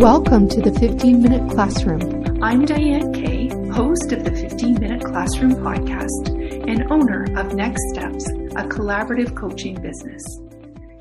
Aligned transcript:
Welcome 0.00 0.48
to 0.48 0.62
the 0.62 0.72
15 0.80 1.20
Minute 1.20 1.50
Classroom. 1.50 2.42
I'm 2.42 2.64
Diane 2.64 3.12
Kay, 3.12 3.48
host 3.70 4.12
of 4.12 4.24
the 4.24 4.30
15 4.30 4.80
Minute 4.80 5.04
Classroom 5.04 5.56
podcast 5.56 6.30
and 6.66 6.90
owner 6.90 7.26
of 7.38 7.52
Next 7.52 7.82
Steps, 7.90 8.26
a 8.56 8.64
collaborative 8.64 9.36
coaching 9.36 9.78
business. 9.82 10.24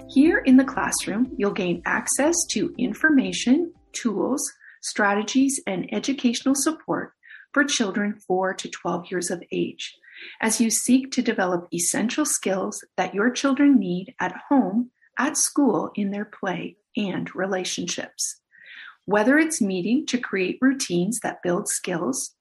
Here 0.09 0.39
in 0.39 0.57
the 0.57 0.65
classroom, 0.65 1.33
you'll 1.37 1.53
gain 1.53 1.81
access 1.85 2.35
to 2.51 2.75
information, 2.77 3.71
tools, 3.93 4.43
strategies, 4.81 5.61
and 5.65 5.87
educational 5.93 6.55
support 6.55 7.13
for 7.53 7.63
children 7.63 8.19
4 8.27 8.53
to 8.55 8.69
12 8.69 9.05
years 9.11 9.31
of 9.31 9.41
age 9.53 9.95
as 10.41 10.59
you 10.59 10.69
seek 10.69 11.09
to 11.13 11.21
develop 11.21 11.69
essential 11.73 12.25
skills 12.25 12.83
that 12.97 13.15
your 13.15 13.31
children 13.31 13.79
need 13.79 14.13
at 14.19 14.35
home, 14.49 14.91
at 15.17 15.37
school, 15.37 15.89
in 15.95 16.11
their 16.11 16.25
play, 16.25 16.75
and 16.97 17.33
relationships. 17.33 18.41
Whether 19.09 19.39
it's 19.39 19.59
meeting 19.59 20.05
to 20.05 20.19
create 20.19 20.59
routines 20.61 21.21
that 21.21 21.41
build 21.41 21.67
skills, 21.67 22.35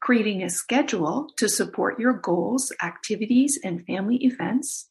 creating 0.00 0.44
a 0.44 0.50
schedule 0.50 1.28
to 1.36 1.48
support 1.48 1.98
your 1.98 2.12
goals, 2.12 2.70
activities, 2.80 3.58
and 3.64 3.84
family 3.86 4.18
events, 4.18 4.88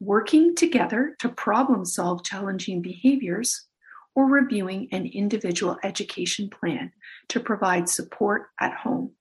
working 0.00 0.54
together 0.54 1.16
to 1.20 1.30
problem 1.30 1.86
solve 1.86 2.24
challenging 2.24 2.82
behaviors, 2.82 3.68
or 4.14 4.26
reviewing 4.26 4.88
an 4.92 5.06
individual 5.06 5.78
education 5.82 6.50
plan 6.50 6.92
to 7.28 7.40
provide 7.40 7.88
support 7.88 8.48
at 8.60 8.74
home. 8.74 9.12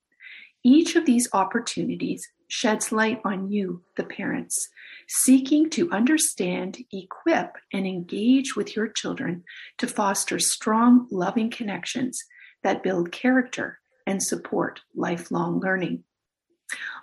Each 0.66 0.98
of 0.98 1.06
these 1.06 1.30
opportunities 1.32 2.28
sheds 2.50 2.92
light 2.92 3.22
on 3.24 3.50
you, 3.50 3.82
the 3.96 4.04
parents, 4.04 4.68
seeking 5.08 5.70
to 5.70 5.90
understand, 5.92 6.78
equip, 6.92 7.56
and 7.72 7.88
engage 7.88 8.56
with 8.56 8.76
your 8.76 8.88
children 8.88 9.44
to 9.78 9.88
foster 9.88 10.40
strong, 10.40 11.08
loving 11.12 11.50
connections 11.50 12.22
that 12.64 12.84
build 12.84 13.12
character 13.12 13.80
and 14.06 14.22
support 14.22 14.82
lifelong 14.96 15.60
learning. 15.60 16.04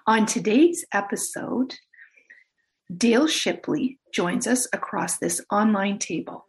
On 0.06 0.26
today's 0.26 0.84
episode, 0.92 1.74
Dale 2.94 3.28
Shipley 3.28 3.98
joins 4.12 4.46
us 4.46 4.66
across 4.72 5.18
this 5.18 5.40
online 5.50 5.98
table. 5.98 6.46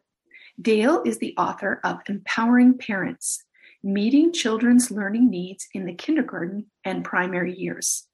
Dale 0.60 1.04
is 1.06 1.20
the 1.20 1.36
author 1.38 1.80
of 1.84 2.00
Empowering 2.10 2.80
Parents 2.80 3.44
Meeting 3.84 4.34
Children's 4.34 4.90
Learning 4.90 5.30
Needs 5.30 5.68
in 5.72 5.86
the 5.86 5.94
Kindergarten 5.94 6.66
and 6.84 7.06
Primary 7.06 7.56
Years. 7.56 8.08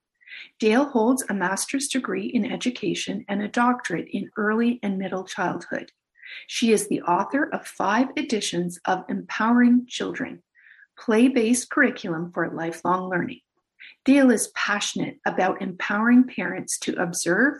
Dale 0.60 0.86
holds 0.86 1.24
a 1.30 1.34
master's 1.34 1.88
degree 1.88 2.28
in 2.28 2.50
education 2.50 3.26
and 3.28 3.42
a 3.42 3.48
doctorate 3.48 4.08
in 4.12 4.30
early 4.38 4.80
and 4.84 4.98
middle 4.98 5.24
childhood. 5.24 5.92
She 6.48 6.72
is 6.72 6.88
the 6.88 7.02
author 7.02 7.50
of 7.54 7.68
five 7.68 8.08
editions 8.18 8.80
of 8.86 9.04
Empowering 9.10 9.86
Children, 9.88 10.42
play 10.98 11.28
based 11.28 11.70
curriculum 11.70 12.32
for 12.34 12.50
lifelong 12.50 13.10
learning. 13.10 13.42
Dale 14.06 14.32
is 14.32 14.52
passionate 14.56 15.20
about 15.26 15.62
empowering 15.62 16.26
parents 16.26 16.78
to 16.80 17.02
observe, 17.02 17.56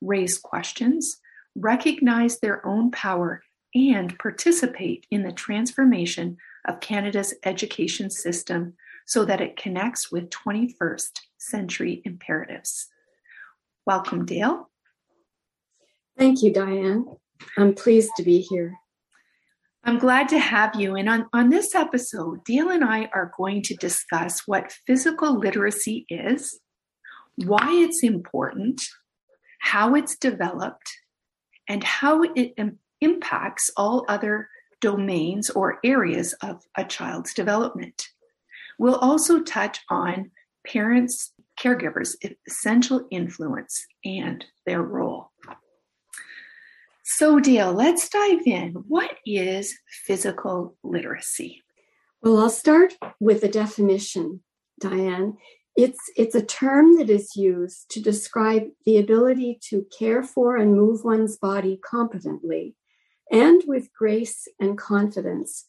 raise 0.00 0.38
questions, 0.38 1.18
recognize 1.54 2.38
their 2.38 2.64
own 2.66 2.90
power, 2.90 3.42
and 3.74 4.18
participate 4.18 5.06
in 5.10 5.22
the 5.22 5.32
transformation 5.32 6.36
of 6.66 6.80
Canada's 6.80 7.34
education 7.44 8.10
system 8.10 8.74
so 9.06 9.24
that 9.24 9.40
it 9.40 9.56
connects 9.56 10.12
with 10.12 10.30
21st 10.30 11.20
century 11.38 12.02
imperatives. 12.04 12.88
Welcome, 13.86 14.26
Dale. 14.26 14.68
Thank 16.18 16.42
you, 16.42 16.52
Diane. 16.52 17.06
I'm 17.56 17.74
pleased 17.74 18.10
to 18.16 18.22
be 18.22 18.40
here. 18.40 18.76
I'm 19.84 19.98
glad 19.98 20.28
to 20.30 20.38
have 20.40 20.74
you. 20.74 20.96
And 20.96 21.08
on, 21.08 21.26
on 21.32 21.50
this 21.50 21.74
episode, 21.74 22.44
Dale 22.44 22.70
and 22.70 22.82
I 22.82 23.08
are 23.14 23.32
going 23.36 23.62
to 23.62 23.76
discuss 23.76 24.42
what 24.46 24.74
physical 24.84 25.38
literacy 25.38 26.04
is, 26.08 26.58
why 27.36 27.68
it's 27.70 28.02
important, 28.02 28.82
how 29.60 29.94
it's 29.94 30.16
developed, 30.16 30.92
and 31.68 31.84
how 31.84 32.22
it 32.22 32.54
Im- 32.56 32.80
impacts 33.00 33.70
all 33.76 34.04
other 34.08 34.48
domains 34.80 35.50
or 35.50 35.78
areas 35.84 36.32
of 36.42 36.64
a 36.76 36.84
child's 36.84 37.32
development. 37.32 38.08
We'll 38.78 38.96
also 38.96 39.40
touch 39.40 39.80
on 39.90 40.30
parents, 40.66 41.32
caregivers, 41.58 42.16
essential 42.46 43.06
influence, 43.10 43.86
and 44.04 44.44
their 44.66 44.82
role. 44.82 45.30
So, 47.04 47.38
Dale, 47.38 47.72
let's 47.72 48.08
dive 48.08 48.46
in. 48.46 48.72
What 48.88 49.16
is 49.24 49.78
physical 50.06 50.76
literacy? 50.82 51.62
Well, 52.20 52.38
I'll 52.38 52.50
start 52.50 52.94
with 53.20 53.44
a 53.44 53.48
definition, 53.48 54.42
Diane. 54.80 55.36
It's, 55.76 56.00
it's 56.16 56.34
a 56.34 56.42
term 56.42 56.96
that 56.96 57.08
is 57.08 57.36
used 57.36 57.90
to 57.90 58.02
describe 58.02 58.64
the 58.84 58.98
ability 58.98 59.60
to 59.68 59.86
care 59.96 60.22
for 60.22 60.56
and 60.56 60.74
move 60.74 61.04
one's 61.04 61.36
body 61.36 61.78
competently 61.88 62.74
and 63.30 63.62
with 63.66 63.92
grace 63.92 64.48
and 64.58 64.78
confidence 64.78 65.66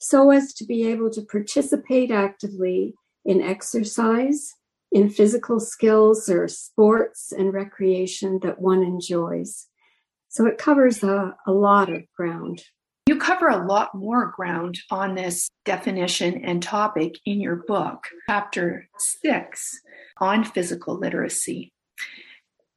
so 0.00 0.30
as 0.30 0.54
to 0.54 0.64
be 0.64 0.86
able 0.88 1.10
to 1.10 1.22
participate 1.22 2.10
actively 2.10 2.94
in 3.24 3.42
exercise, 3.42 4.54
in 4.90 5.10
physical 5.10 5.60
skills 5.60 6.28
or 6.28 6.48
sports 6.48 7.32
and 7.32 7.52
recreation 7.52 8.40
that 8.42 8.60
one 8.60 8.82
enjoys. 8.82 9.66
So 10.28 10.46
it 10.46 10.58
covers 10.58 11.02
a, 11.02 11.36
a 11.46 11.52
lot 11.52 11.92
of 11.92 12.02
ground. 12.16 12.62
You 13.06 13.18
cover 13.18 13.48
a 13.48 13.66
lot 13.66 13.94
more 13.94 14.32
ground 14.34 14.78
on 14.90 15.16
this 15.16 15.50
definition 15.64 16.44
and 16.44 16.62
topic 16.62 17.16
in 17.26 17.40
your 17.40 17.56
book, 17.56 18.04
chapter 18.28 18.88
six 18.98 19.80
on 20.18 20.44
physical 20.44 20.96
literacy. 20.96 21.72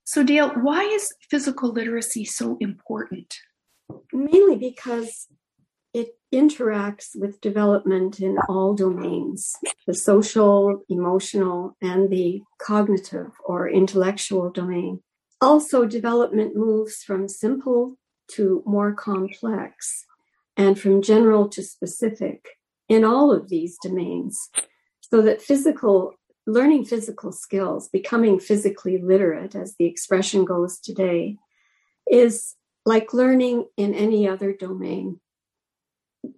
So, 0.04 0.24
Dale, 0.24 0.50
why 0.50 0.82
is 0.84 1.14
physical 1.30 1.72
literacy 1.72 2.26
so 2.26 2.58
important? 2.60 3.36
Mainly 4.12 4.58
because 4.58 5.28
it 5.94 6.18
interacts 6.34 7.10
with 7.16 7.42
development 7.42 8.20
in 8.20 8.38
all 8.50 8.74
domains 8.74 9.54
the 9.86 9.94
social, 9.94 10.84
emotional, 10.90 11.78
and 11.82 12.10
the 12.10 12.42
cognitive 12.60 13.32
or 13.46 13.70
intellectual 13.70 14.50
domain. 14.50 15.02
Also, 15.42 15.86
development 15.86 16.56
moves 16.56 17.04
from 17.04 17.28
simple 17.28 17.96
to 18.32 18.64
more 18.66 18.94
complex 18.94 20.06
and 20.58 20.80
from 20.80 21.02
general 21.02 21.50
to 21.50 21.62
specific 21.62 22.48
in 22.88 23.04
all 23.04 23.32
of 23.32 23.50
these 23.50 23.78
domains. 23.84 24.50
So 25.02 25.22
that 25.22 25.42
physical, 25.42 26.14
learning 26.48 26.86
physical 26.86 27.32
skills, 27.32 27.90
becoming 27.90 28.40
physically 28.40 28.98
literate, 28.98 29.54
as 29.54 29.76
the 29.78 29.86
expression 29.86 30.46
goes 30.46 30.80
today, 30.80 31.38
is 32.10 32.56
like 32.86 33.14
learning 33.14 33.66
in 33.78 33.94
any 33.94 34.28
other 34.28 34.54
domain 34.54 35.20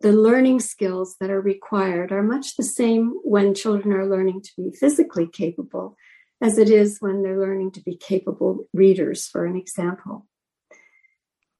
the 0.01 0.11
learning 0.11 0.59
skills 0.59 1.15
that 1.19 1.29
are 1.29 1.41
required 1.41 2.11
are 2.11 2.23
much 2.23 2.55
the 2.55 2.63
same 2.63 3.13
when 3.23 3.53
children 3.53 3.93
are 3.93 4.07
learning 4.07 4.41
to 4.41 4.51
be 4.57 4.71
physically 4.71 5.27
capable 5.27 5.95
as 6.41 6.57
it 6.57 6.69
is 6.69 6.97
when 6.99 7.21
they're 7.21 7.39
learning 7.39 7.71
to 7.71 7.81
be 7.81 7.95
capable 7.95 8.67
readers, 8.73 9.27
for 9.27 9.45
an 9.45 9.55
example. 9.55 10.27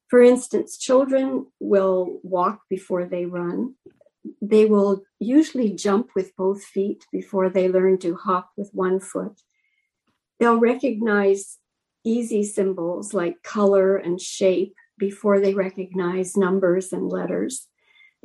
For 0.08 0.22
instance, 0.22 0.78
children 0.78 1.48
will 1.60 2.20
walk 2.24 2.62
before 2.70 3.06
they 3.06 3.26
run. 3.26 3.76
They 4.42 4.66
will 4.66 5.04
usually 5.20 5.74
jump 5.74 6.10
with 6.16 6.36
both 6.36 6.64
feet 6.64 7.06
before 7.12 7.50
they 7.50 7.70
learn 7.70 7.98
to 8.00 8.16
hop 8.16 8.52
with 8.58 8.70
one 8.74 9.00
foot. 9.00 9.42
They'll 10.40 10.60
recognize 10.60 11.58
easy 12.04 12.44
symbols 12.44 13.14
like 13.14 13.44
color 13.44 13.98
and 13.98 14.20
shape 14.20 14.76
before 14.98 15.40
they 15.40 15.54
recognize 15.54 16.38
numbers 16.38 16.94
and 16.94 17.10
letters. 17.10 17.68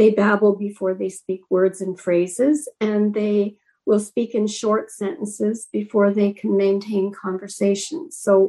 They 0.01 0.09
babble 0.09 0.57
before 0.57 0.95
they 0.95 1.11
speak 1.11 1.43
words 1.51 1.83
and 1.83 2.01
phrases, 2.01 2.67
and 2.81 3.13
they 3.13 3.57
will 3.85 4.01
speak 4.01 4.35
in 4.35 4.47
short 4.47 4.91
sentences 4.91 5.69
before 5.71 6.11
they 6.11 6.33
can 6.33 6.57
maintain 6.57 7.13
conversations. 7.13 8.17
So, 8.17 8.49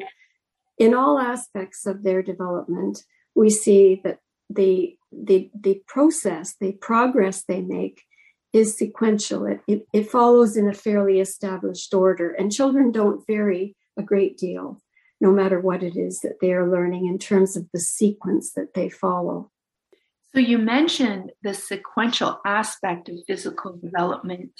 in 0.77 0.93
all 0.93 1.19
aspects 1.19 1.85
of 1.85 2.03
their 2.03 2.23
development, 2.23 3.03
we 3.35 3.49
see 3.49 3.99
that 4.05 4.19
the 4.49 4.95
the 5.11 5.51
the 5.53 5.81
process, 5.87 6.55
the 6.55 6.71
progress 6.71 7.43
they 7.43 7.59
make 7.59 8.03
is 8.53 8.77
sequential. 8.77 9.45
It, 9.45 9.59
it, 9.67 9.85
it 9.91 10.09
follows 10.09 10.55
in 10.55 10.69
a 10.69 10.73
fairly 10.73 11.19
established 11.19 11.93
order, 11.93 12.31
and 12.31 12.49
children 12.49 12.93
don't 12.93 13.27
vary 13.27 13.75
a 13.97 14.03
great 14.03 14.37
deal, 14.37 14.81
no 15.19 15.33
matter 15.33 15.59
what 15.59 15.83
it 15.83 15.97
is 15.97 16.21
that 16.21 16.39
they 16.39 16.53
are 16.53 16.71
learning 16.71 17.07
in 17.07 17.17
terms 17.17 17.57
of 17.57 17.67
the 17.73 17.81
sequence 17.81 18.53
that 18.53 18.73
they 18.73 18.87
follow. 18.87 19.51
So 20.33 20.39
you 20.39 20.57
mentioned 20.57 21.31
the 21.43 21.53
sequential 21.53 22.39
aspect 22.45 23.09
of 23.09 23.17
physical 23.27 23.77
development 23.77 24.51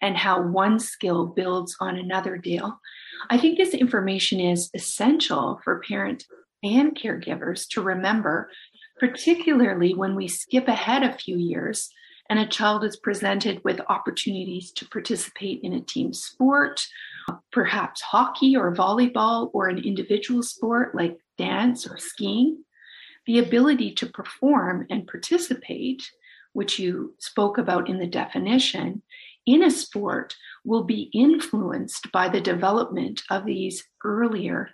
and 0.00 0.16
how 0.16 0.40
one 0.42 0.78
skill 0.78 1.26
builds 1.26 1.76
on 1.80 1.96
another 1.96 2.36
Dale. 2.36 2.78
I 3.28 3.38
think 3.38 3.58
this 3.58 3.74
information 3.74 4.38
is 4.38 4.70
essential 4.72 5.60
for 5.64 5.82
parents 5.88 6.26
and 6.62 6.96
caregivers 6.96 7.66
to 7.70 7.82
remember, 7.82 8.50
particularly 9.00 9.94
when 9.94 10.14
we 10.14 10.28
skip 10.28 10.68
ahead 10.68 11.02
a 11.02 11.18
few 11.18 11.36
years 11.36 11.90
and 12.30 12.38
a 12.38 12.46
child 12.46 12.84
is 12.84 12.96
presented 12.96 13.62
with 13.64 13.80
opportunities 13.88 14.72
to 14.72 14.88
participate 14.88 15.60
in 15.62 15.72
a 15.72 15.80
team 15.80 16.12
sport, 16.12 16.86
perhaps 17.52 18.00
hockey 18.00 18.56
or 18.56 18.74
volleyball, 18.74 19.50
or 19.52 19.68
an 19.68 19.78
individual 19.78 20.42
sport 20.42 20.94
like 20.94 21.18
dance 21.38 21.86
or 21.86 21.98
skiing, 21.98 22.64
the 23.26 23.38
ability 23.38 23.92
to 23.94 24.06
perform 24.06 24.86
and 24.90 25.06
participate, 25.06 26.10
which 26.52 26.78
you 26.78 27.14
spoke 27.18 27.58
about 27.58 27.88
in 27.88 27.98
the 27.98 28.06
definition, 28.06 29.02
in 29.46 29.62
a 29.62 29.70
sport 29.70 30.34
will 30.64 30.84
be 30.84 31.10
influenced 31.14 32.10
by 32.12 32.28
the 32.28 32.40
development 32.40 33.22
of 33.30 33.44
these 33.44 33.84
earlier 34.04 34.70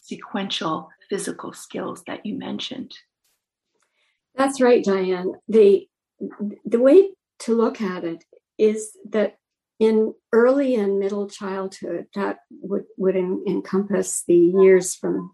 sequential 0.00 0.88
physical 1.10 1.52
skills 1.52 2.02
that 2.06 2.24
you 2.24 2.34
mentioned. 2.34 2.96
That's 4.34 4.60
right, 4.60 4.84
Diane. 4.84 5.32
The 5.48 5.88
the 6.64 6.80
way 6.80 7.10
to 7.40 7.54
look 7.54 7.80
at 7.80 8.04
it 8.04 8.24
is 8.58 8.96
that 9.10 9.36
in 9.78 10.14
early 10.32 10.74
and 10.74 10.98
middle 10.98 11.28
childhood, 11.28 12.06
that 12.14 12.38
would, 12.50 12.84
would 12.96 13.16
en- 13.16 13.44
encompass 13.46 14.24
the 14.26 14.36
years 14.36 14.94
from 14.94 15.32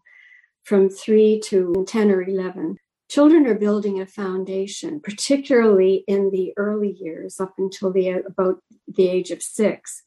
from 0.65 0.89
three 0.89 1.41
to 1.47 1.85
10 1.87 2.11
or 2.11 2.23
11. 2.23 2.77
Children 3.09 3.47
are 3.47 3.55
building 3.55 4.01
a 4.01 4.07
foundation, 4.07 5.01
particularly 5.01 6.05
in 6.09 6.31
the 6.31 6.53
early 6.57 6.97
years 6.99 7.39
up 7.39 7.55
until 7.59 7.93
the 7.93 8.09
about 8.09 8.57
the 8.89 9.09
age 9.09 9.31
of 9.31 9.43
six. 9.43 10.03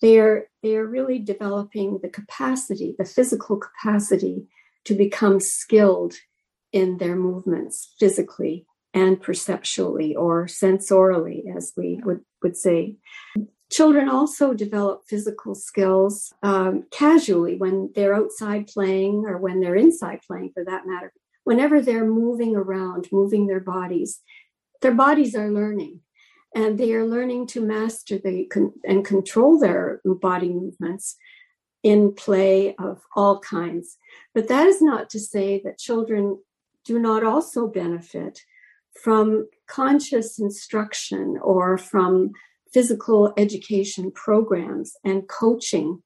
They 0.00 0.18
are 0.18 0.48
they 0.62 0.76
are 0.76 0.86
really 0.86 1.18
developing 1.18 2.00
the 2.02 2.08
capacity, 2.08 2.94
the 2.98 3.04
physical 3.04 3.58
capacity 3.58 4.46
to 4.84 4.94
become 4.94 5.38
skilled 5.38 6.14
in 6.72 6.98
their 6.98 7.16
movements 7.16 7.94
physically 7.98 8.66
and 8.94 9.20
perceptually 9.20 10.16
or 10.16 10.46
sensorially, 10.46 11.54
as 11.54 11.72
we 11.76 12.00
would, 12.04 12.20
would 12.42 12.56
say. 12.56 12.96
Children 13.70 14.08
also 14.08 14.52
develop 14.52 15.02
physical 15.06 15.54
skills 15.54 16.32
um, 16.42 16.84
casually 16.90 17.56
when 17.56 17.90
they're 17.94 18.14
outside 18.14 18.66
playing 18.66 19.24
or 19.26 19.38
when 19.38 19.60
they're 19.60 19.76
inside 19.76 20.20
playing, 20.26 20.50
for 20.52 20.64
that 20.64 20.86
matter. 20.86 21.12
Whenever 21.44 21.80
they're 21.80 22.06
moving 22.06 22.56
around, 22.56 23.08
moving 23.12 23.46
their 23.46 23.60
bodies, 23.60 24.20
their 24.82 24.94
bodies 24.94 25.34
are 25.34 25.50
learning 25.50 26.00
and 26.54 26.78
they 26.78 26.92
are 26.92 27.06
learning 27.06 27.46
to 27.46 27.60
master 27.60 28.18
the 28.18 28.46
con- 28.46 28.72
and 28.84 29.04
control 29.04 29.58
their 29.58 30.00
body 30.04 30.48
movements 30.48 31.16
in 31.82 32.12
play 32.12 32.74
of 32.76 33.00
all 33.14 33.38
kinds. 33.40 33.96
But 34.34 34.48
that 34.48 34.66
is 34.66 34.82
not 34.82 35.08
to 35.10 35.20
say 35.20 35.60
that 35.64 35.78
children 35.78 36.38
do 36.84 36.98
not 36.98 37.24
also 37.24 37.66
benefit 37.66 38.40
from 39.02 39.48
conscious 39.68 40.38
instruction 40.38 41.38
or 41.40 41.78
from 41.78 42.32
physical 42.72 43.32
education 43.36 44.10
programs 44.12 44.94
and 45.04 45.28
coaching 45.28 46.02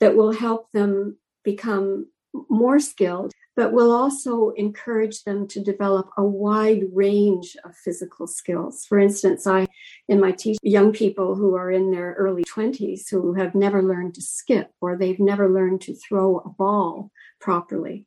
that 0.00 0.16
will 0.16 0.32
help 0.32 0.70
them 0.72 1.16
become 1.44 2.06
more 2.48 2.78
skilled, 2.78 3.32
but 3.56 3.72
will 3.72 3.90
also 3.90 4.50
encourage 4.50 5.24
them 5.24 5.46
to 5.48 5.62
develop 5.62 6.08
a 6.16 6.24
wide 6.24 6.84
range 6.92 7.56
of 7.64 7.76
physical 7.76 8.26
skills. 8.26 8.86
For 8.86 8.98
instance, 8.98 9.46
I, 9.46 9.66
in 10.08 10.20
my 10.20 10.32
teach 10.32 10.58
young 10.62 10.92
people 10.92 11.34
who 11.34 11.54
are 11.56 11.70
in 11.70 11.90
their 11.90 12.14
early 12.18 12.44
20s 12.44 13.10
who 13.10 13.34
have 13.34 13.54
never 13.54 13.82
learned 13.82 14.14
to 14.14 14.22
skip 14.22 14.70
or 14.80 14.96
they've 14.96 15.20
never 15.20 15.48
learned 15.48 15.80
to 15.82 15.94
throw 15.94 16.38
a 16.38 16.48
ball 16.48 17.10
properly. 17.40 18.06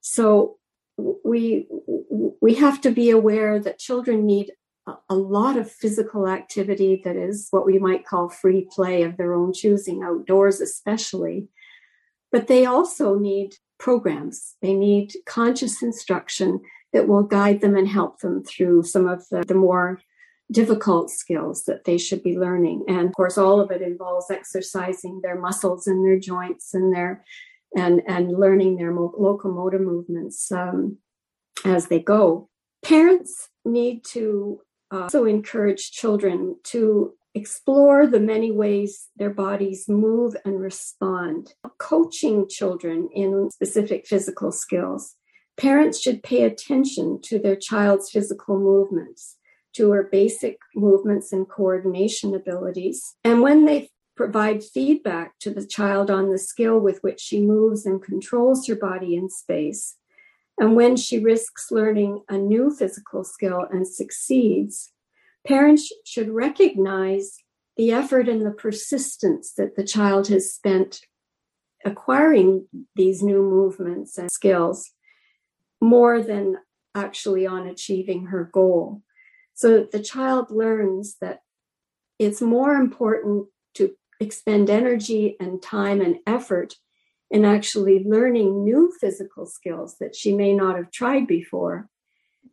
So 0.00 0.58
we 0.96 1.66
we 2.40 2.54
have 2.54 2.80
to 2.82 2.90
be 2.90 3.10
aware 3.10 3.58
that 3.58 3.78
children 3.78 4.24
need 4.24 4.52
a 5.08 5.14
lot 5.14 5.56
of 5.56 5.70
physical 5.70 6.28
activity 6.28 7.00
that 7.04 7.16
is 7.16 7.48
what 7.50 7.66
we 7.66 7.78
might 7.78 8.06
call 8.06 8.28
free 8.28 8.68
play 8.70 9.02
of 9.02 9.16
their 9.16 9.34
own 9.34 9.52
choosing 9.52 10.02
outdoors 10.02 10.60
especially. 10.60 11.48
But 12.30 12.46
they 12.46 12.66
also 12.66 13.18
need 13.18 13.54
programs. 13.78 14.54
They 14.62 14.74
need 14.74 15.12
conscious 15.26 15.82
instruction 15.82 16.60
that 16.92 17.08
will 17.08 17.24
guide 17.24 17.60
them 17.60 17.76
and 17.76 17.88
help 17.88 18.20
them 18.20 18.44
through 18.44 18.84
some 18.84 19.06
of 19.06 19.28
the, 19.30 19.44
the 19.46 19.54
more 19.54 20.00
difficult 20.50 21.10
skills 21.10 21.64
that 21.64 21.84
they 21.84 21.98
should 21.98 22.22
be 22.22 22.38
learning. 22.38 22.84
And 22.88 23.08
of 23.08 23.14
course 23.14 23.36
all 23.36 23.60
of 23.60 23.70
it 23.70 23.82
involves 23.82 24.30
exercising 24.30 25.20
their 25.22 25.38
muscles 25.38 25.86
and 25.86 26.04
their 26.04 26.18
joints 26.18 26.72
and 26.72 26.94
their 26.94 27.24
and 27.76 28.00
and 28.06 28.30
learning 28.30 28.76
their 28.76 28.92
mo- 28.92 29.14
locomotor 29.18 29.80
movements 29.80 30.50
um, 30.52 30.98
as 31.64 31.88
they 31.88 31.98
go. 31.98 32.48
Parents 32.84 33.48
need 33.64 34.04
to 34.12 34.60
uh, 34.92 35.02
also 35.02 35.24
encourage 35.24 35.90
children 35.90 36.56
to 36.64 37.14
explore 37.34 38.06
the 38.06 38.20
many 38.20 38.50
ways 38.50 39.08
their 39.16 39.30
bodies 39.30 39.88
move 39.88 40.34
and 40.44 40.60
respond. 40.60 41.54
Coaching 41.78 42.48
children 42.48 43.08
in 43.14 43.50
specific 43.50 44.06
physical 44.06 44.50
skills. 44.50 45.16
Parents 45.56 46.00
should 46.00 46.22
pay 46.22 46.42
attention 46.42 47.20
to 47.24 47.38
their 47.38 47.56
child's 47.56 48.10
physical 48.10 48.58
movements, 48.58 49.36
to 49.74 49.90
her 49.90 50.02
basic 50.02 50.58
movements 50.74 51.32
and 51.32 51.48
coordination 51.48 52.34
abilities. 52.34 53.16
And 53.24 53.40
when 53.40 53.64
they 53.64 53.90
provide 54.16 54.64
feedback 54.64 55.38
to 55.40 55.50
the 55.50 55.66
child 55.66 56.10
on 56.10 56.30
the 56.30 56.38
skill 56.38 56.80
with 56.80 56.98
which 57.02 57.20
she 57.20 57.40
moves 57.40 57.84
and 57.84 58.02
controls 58.02 58.66
her 58.66 58.74
body 58.74 59.14
in 59.14 59.28
space. 59.28 59.96
And 60.58 60.74
when 60.74 60.96
she 60.96 61.18
risks 61.18 61.70
learning 61.70 62.22
a 62.28 62.38
new 62.38 62.70
physical 62.70 63.24
skill 63.24 63.66
and 63.70 63.86
succeeds, 63.86 64.92
parents 65.46 65.92
should 66.04 66.30
recognize 66.30 67.36
the 67.76 67.92
effort 67.92 68.28
and 68.28 68.44
the 68.44 68.50
persistence 68.50 69.52
that 69.54 69.76
the 69.76 69.84
child 69.84 70.28
has 70.28 70.52
spent 70.52 71.02
acquiring 71.84 72.66
these 72.94 73.22
new 73.22 73.42
movements 73.42 74.16
and 74.16 74.30
skills 74.30 74.90
more 75.80 76.22
than 76.22 76.56
actually 76.94 77.46
on 77.46 77.66
achieving 77.66 78.26
her 78.26 78.48
goal. 78.52 79.02
So 79.54 79.86
the 79.90 80.02
child 80.02 80.50
learns 80.50 81.16
that 81.20 81.40
it's 82.18 82.40
more 82.40 82.74
important 82.74 83.48
to 83.74 83.94
expend 84.20 84.70
energy 84.70 85.36
and 85.38 85.62
time 85.62 86.00
and 86.00 86.16
effort 86.26 86.76
in 87.30 87.44
actually 87.44 88.04
learning 88.04 88.64
new 88.64 88.92
physical 89.00 89.46
skills 89.46 89.96
that 89.98 90.14
she 90.14 90.34
may 90.34 90.52
not 90.52 90.76
have 90.76 90.90
tried 90.90 91.26
before 91.26 91.88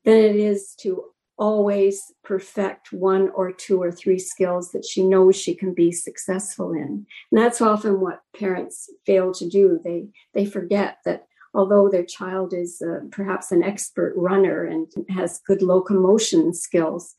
than 0.03 0.17
it 0.17 0.35
is 0.35 0.73
to 0.79 1.05
always 1.37 2.11
perfect 2.23 2.93
one 2.93 3.29
or 3.29 3.51
two 3.51 3.81
or 3.81 3.91
three 3.91 4.19
skills 4.19 4.71
that 4.71 4.85
she 4.85 5.03
knows 5.03 5.35
she 5.35 5.55
can 5.55 5.73
be 5.73 5.91
successful 5.91 6.71
in. 6.73 7.05
And 7.31 7.41
that's 7.41 7.61
often 7.61 7.99
what 7.99 8.21
parents 8.37 8.89
fail 9.05 9.33
to 9.33 9.49
do. 9.49 9.79
They 9.83 10.07
they 10.33 10.45
forget 10.45 10.97
that 11.05 11.25
although 11.53 11.89
their 11.89 12.05
child 12.05 12.53
is 12.53 12.81
uh, 12.81 13.05
perhaps 13.11 13.51
an 13.51 13.63
expert 13.63 14.13
runner 14.15 14.63
and 14.63 14.87
has 15.09 15.41
good 15.45 15.61
locomotion 15.61 16.53
skills, 16.53 17.15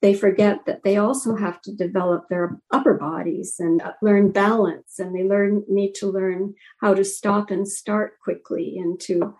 they 0.00 0.14
forget 0.14 0.64
that 0.66 0.84
they 0.84 0.96
also 0.96 1.34
have 1.34 1.60
to 1.62 1.72
develop 1.72 2.28
their 2.28 2.60
upper 2.70 2.94
bodies 2.94 3.56
and 3.58 3.82
learn 4.00 4.30
balance 4.30 4.98
and 4.98 5.14
they 5.14 5.24
learn 5.24 5.64
need 5.68 5.92
to 5.94 6.06
learn 6.06 6.54
how 6.80 6.94
to 6.94 7.04
stop 7.04 7.50
and 7.50 7.66
start 7.66 8.18
quickly 8.22 8.78
and 8.78 9.00
to 9.00 9.34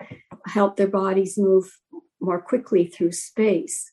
help 0.47 0.77
their 0.77 0.89
bodies 0.89 1.39
move 1.39 1.79
more 2.21 2.41
quickly 2.41 2.87
through 2.87 3.13
space. 3.13 3.93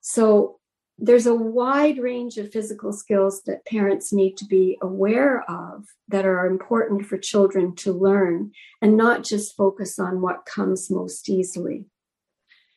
So 0.00 0.58
there's 0.98 1.26
a 1.26 1.34
wide 1.34 1.98
range 1.98 2.38
of 2.38 2.52
physical 2.52 2.92
skills 2.92 3.42
that 3.42 3.66
parents 3.66 4.12
need 4.12 4.36
to 4.36 4.44
be 4.46 4.78
aware 4.80 5.42
of 5.50 5.84
that 6.08 6.24
are 6.24 6.46
important 6.46 7.04
for 7.06 7.18
children 7.18 7.74
to 7.76 7.92
learn 7.92 8.52
and 8.80 8.96
not 8.96 9.24
just 9.24 9.56
focus 9.56 9.98
on 9.98 10.20
what 10.22 10.46
comes 10.46 10.90
most 10.90 11.28
easily 11.28 11.86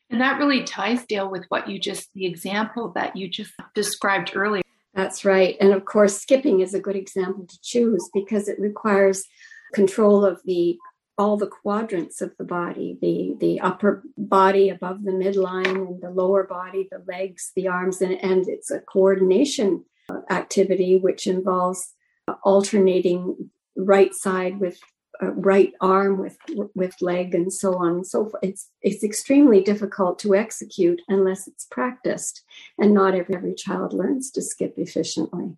and 0.10 0.22
that 0.22 0.38
really 0.38 0.64
ties, 0.64 1.06
Dale, 1.06 1.30
with 1.30 1.46
what 1.50 1.70
you 1.70 1.80
just, 1.80 2.10
the 2.14 2.26
example 2.26 2.92
that 2.96 3.16
you 3.16 3.28
just 3.28 3.54
described 3.74 4.32
earlier. 4.36 4.62
That's 4.94 5.26
right. 5.26 5.58
And 5.60 5.74
of 5.74 5.86
course, 5.86 6.20
skipping 6.20 6.62
is 6.62 6.74
a 6.74 6.80
good 6.80 6.96
example 6.96 7.46
to 7.48 7.62
choose 7.62 8.10
because 8.14 8.48
it 8.48 8.60
requires 8.60 9.26
control 9.74 10.24
of 10.24 10.42
the 10.46 10.78
all 11.18 11.38
the 11.38 11.48
quadrants 11.48 12.22
of 12.22 12.34
the 12.38 12.44
body 12.44 12.98
the 13.02 13.36
the 13.40 13.60
upper 13.62 14.04
body 14.18 14.70
above 14.70 15.04
the 15.04 15.12
midline 15.12 15.66
and 15.66 16.02
the 16.02 16.10
lower 16.10 16.44
body 16.44 16.88
the 16.92 17.04
legs 17.08 17.52
the 17.56 17.68
arms 17.68 18.02
and, 18.02 18.22
and 18.24 18.48
it's 18.48 18.70
a 18.70 18.80
coordination 18.80 19.84
activity 20.30 20.98
which 20.98 21.26
involves 21.26 21.94
alternating 22.44 23.50
right 23.78 24.14
side 24.14 24.60
with 24.60 24.80
Uh, 25.22 25.32
right 25.32 25.74
arm 25.80 26.20
with 26.20 26.38
with 26.76 27.02
leg 27.02 27.34
and 27.36 27.52
so 27.52 27.76
on 27.76 27.92
and 27.96 28.08
so 28.08 28.26
forth. 28.26 28.44
It's 28.44 28.70
it's 28.82 29.04
extremely 29.04 29.62
difficult 29.62 30.20
to 30.20 30.36
execute 30.36 31.02
unless 31.08 31.48
it's 31.48 31.66
practiced, 31.72 32.44
and 32.78 32.94
not 32.94 33.16
every, 33.16 33.36
every 33.36 33.56
child 33.56 33.94
learns 33.94 34.32
to 34.32 34.42
skip 34.42 34.74
efficiently. 34.78 35.56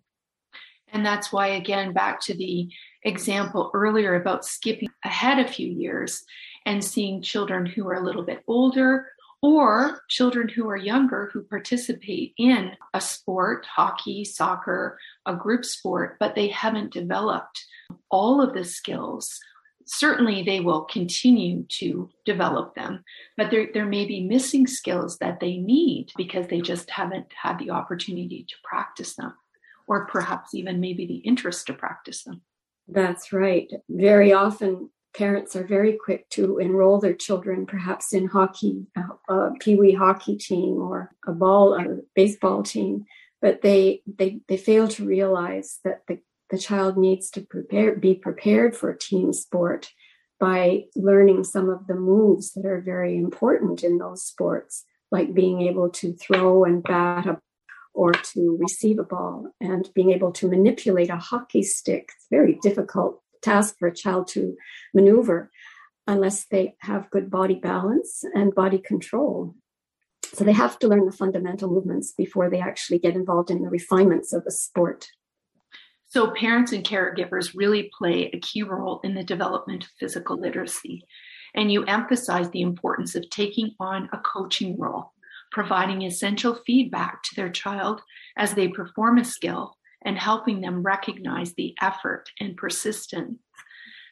And 0.92 1.04
that's 1.04 1.32
why, 1.32 1.48
again, 1.48 1.92
back 1.92 2.20
to 2.22 2.34
the 2.34 2.68
example 3.02 3.70
earlier 3.74 4.14
about 4.14 4.44
skipping 4.44 4.88
ahead 5.04 5.38
a 5.38 5.48
few 5.48 5.66
years 5.66 6.22
and 6.64 6.82
seeing 6.82 7.22
children 7.22 7.66
who 7.66 7.86
are 7.88 7.94
a 7.94 8.04
little 8.04 8.22
bit 8.22 8.42
older 8.46 9.06
or 9.42 10.00
children 10.08 10.48
who 10.48 10.68
are 10.68 10.76
younger 10.76 11.30
who 11.32 11.42
participate 11.42 12.34
in 12.38 12.72
a 12.94 13.00
sport, 13.00 13.66
hockey, 13.66 14.24
soccer, 14.24 14.98
a 15.26 15.34
group 15.34 15.64
sport, 15.64 16.16
but 16.18 16.34
they 16.34 16.48
haven't 16.48 16.92
developed 16.92 17.64
all 18.10 18.40
of 18.40 18.54
the 18.54 18.64
skills. 18.64 19.38
Certainly, 19.86 20.42
they 20.42 20.60
will 20.60 20.82
continue 20.82 21.64
to 21.78 22.10
develop 22.26 22.74
them, 22.74 23.02
but 23.38 23.50
there, 23.50 23.68
there 23.72 23.86
may 23.86 24.04
be 24.04 24.22
missing 24.22 24.66
skills 24.66 25.16
that 25.18 25.40
they 25.40 25.56
need 25.56 26.10
because 26.16 26.46
they 26.48 26.60
just 26.60 26.90
haven't 26.90 27.26
had 27.42 27.58
the 27.58 27.70
opportunity 27.70 28.44
to 28.46 28.54
practice 28.62 29.14
them, 29.14 29.32
or 29.86 30.06
perhaps 30.06 30.54
even 30.54 30.80
maybe 30.80 31.06
the 31.06 31.18
interest 31.18 31.66
to 31.68 31.72
practice 31.72 32.24
them. 32.24 32.42
That's 32.86 33.32
right. 33.32 33.70
Very 33.88 34.32
often, 34.32 34.90
parents 35.14 35.56
are 35.56 35.66
very 35.66 35.96
quick 35.96 36.28
to 36.30 36.58
enroll 36.58 37.00
their 37.00 37.14
children 37.14 37.66
perhaps 37.66 38.12
in 38.12 38.26
hockey, 38.26 38.86
uh, 38.96 39.34
a 39.34 39.50
pee-wee 39.60 39.94
hockey 39.94 40.36
team 40.36 40.80
or 40.80 41.12
a 41.26 41.32
ball 41.32 41.74
or 41.74 42.02
baseball 42.14 42.62
team, 42.62 43.04
but 43.40 43.62
they 43.62 44.02
they 44.06 44.40
they 44.48 44.56
fail 44.56 44.88
to 44.88 45.04
realize 45.04 45.78
that 45.84 46.02
the, 46.08 46.18
the 46.50 46.58
child 46.58 46.96
needs 46.96 47.30
to 47.30 47.40
prepare 47.40 47.94
be 47.94 48.14
prepared 48.14 48.76
for 48.76 48.92
team 48.94 49.32
sport 49.32 49.90
by 50.38 50.84
learning 50.94 51.42
some 51.42 51.68
of 51.68 51.86
the 51.86 51.94
moves 51.94 52.52
that 52.52 52.64
are 52.64 52.80
very 52.80 53.16
important 53.16 53.82
in 53.82 53.98
those 53.98 54.22
sports, 54.24 54.84
like 55.10 55.34
being 55.34 55.62
able 55.62 55.90
to 55.90 56.12
throw 56.12 56.64
and 56.64 56.82
bat 56.82 57.26
a 57.26 57.40
or 57.94 58.12
to 58.12 58.56
receive 58.60 59.00
a 59.00 59.02
ball 59.02 59.50
and 59.60 59.90
being 59.92 60.12
able 60.12 60.30
to 60.30 60.48
manipulate 60.48 61.10
a 61.10 61.16
hockey 61.16 61.64
stick. 61.64 62.10
It's 62.16 62.26
very 62.30 62.56
difficult 62.62 63.20
task 63.42 63.76
for 63.78 63.88
a 63.88 63.94
child 63.94 64.28
to 64.28 64.56
maneuver 64.94 65.50
unless 66.06 66.46
they 66.46 66.74
have 66.80 67.10
good 67.10 67.30
body 67.30 67.54
balance 67.54 68.24
and 68.34 68.54
body 68.54 68.78
control. 68.78 69.54
So 70.32 70.44
they 70.44 70.52
have 70.52 70.78
to 70.80 70.88
learn 70.88 71.06
the 71.06 71.12
fundamental 71.12 71.70
movements 71.70 72.12
before 72.12 72.50
they 72.50 72.60
actually 72.60 72.98
get 72.98 73.14
involved 73.14 73.50
in 73.50 73.62
the 73.62 73.68
refinements 73.68 74.32
of 74.32 74.44
the 74.44 74.50
sport. 74.50 75.08
So, 76.10 76.30
parents 76.30 76.72
and 76.72 76.82
caregivers 76.82 77.52
really 77.54 77.90
play 77.96 78.30
a 78.32 78.40
key 78.40 78.62
role 78.62 79.00
in 79.04 79.14
the 79.14 79.22
development 79.22 79.84
of 79.84 79.90
physical 80.00 80.40
literacy. 80.40 81.04
And 81.54 81.70
you 81.70 81.84
emphasize 81.84 82.50
the 82.50 82.62
importance 82.62 83.14
of 83.14 83.28
taking 83.28 83.74
on 83.78 84.08
a 84.12 84.18
coaching 84.18 84.78
role, 84.78 85.12
providing 85.52 86.02
essential 86.02 86.54
feedback 86.66 87.22
to 87.24 87.34
their 87.36 87.50
child 87.50 88.00
as 88.38 88.54
they 88.54 88.68
perform 88.68 89.18
a 89.18 89.24
skill 89.24 89.77
and 90.04 90.18
helping 90.18 90.60
them 90.60 90.82
recognize 90.82 91.54
the 91.54 91.74
effort 91.80 92.30
and 92.40 92.56
persistence 92.56 93.38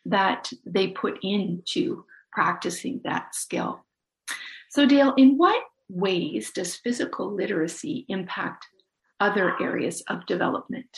that 0.05 0.53
they 0.65 0.89
put 0.89 1.19
into 1.23 2.05
practicing 2.33 3.01
that 3.05 3.35
skill. 3.35 3.85
So, 4.71 4.87
Dale, 4.87 5.15
in 5.17 5.37
what 5.37 5.63
ways 5.89 6.51
does 6.53 6.77
physical 6.77 7.33
literacy 7.33 8.05
impact 8.09 8.67
other 9.21 9.61
areas 9.61 10.03
of 10.09 10.27
development? 10.27 10.89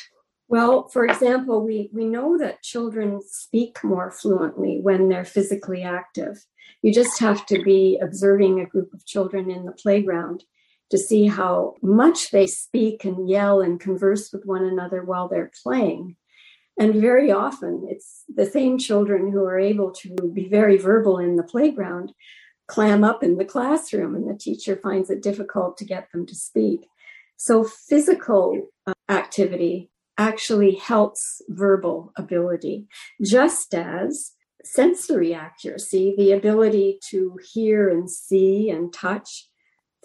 Well, 0.48 0.88
for 0.88 1.04
example, 1.04 1.64
we, 1.64 1.90
we 1.92 2.06
know 2.06 2.38
that 2.38 2.62
children 2.62 3.20
speak 3.22 3.84
more 3.84 4.10
fluently 4.10 4.80
when 4.80 5.08
they're 5.08 5.24
physically 5.24 5.82
active. 5.82 6.42
You 6.82 6.92
just 6.92 7.20
have 7.20 7.44
to 7.46 7.62
be 7.62 7.98
observing 8.02 8.60
a 8.60 8.66
group 8.66 8.92
of 8.94 9.04
children 9.04 9.50
in 9.50 9.66
the 9.66 9.72
playground 9.72 10.44
to 10.90 10.98
see 10.98 11.26
how 11.26 11.74
much 11.82 12.30
they 12.30 12.46
speak 12.46 13.04
and 13.04 13.28
yell 13.28 13.60
and 13.60 13.80
converse 13.80 14.32
with 14.32 14.44
one 14.44 14.64
another 14.64 15.02
while 15.04 15.28
they're 15.28 15.50
playing. 15.62 16.16
And 16.78 16.94
very 16.94 17.30
often 17.30 17.86
it's 17.88 18.24
the 18.28 18.46
same 18.46 18.78
children 18.78 19.32
who 19.32 19.44
are 19.44 19.58
able 19.58 19.90
to 19.92 20.14
be 20.32 20.48
very 20.48 20.76
verbal 20.76 21.18
in 21.18 21.36
the 21.36 21.42
playground 21.42 22.12
clam 22.68 23.02
up 23.02 23.22
in 23.22 23.36
the 23.36 23.44
classroom, 23.44 24.14
and 24.14 24.28
the 24.28 24.38
teacher 24.38 24.76
finds 24.76 25.10
it 25.10 25.22
difficult 25.22 25.76
to 25.78 25.84
get 25.84 26.12
them 26.12 26.26
to 26.26 26.34
speak. 26.34 26.86
So, 27.36 27.64
physical 27.64 28.68
uh, 28.86 28.92
activity 29.08 29.90
actually 30.18 30.74
helps 30.74 31.40
verbal 31.48 32.12
ability, 32.16 32.86
just 33.24 33.74
as 33.74 34.32
sensory 34.64 35.32
accuracy, 35.32 36.14
the 36.16 36.32
ability 36.32 36.98
to 37.10 37.38
hear 37.52 37.88
and 37.88 38.10
see 38.10 38.68
and 38.70 38.92
touch, 38.92 39.47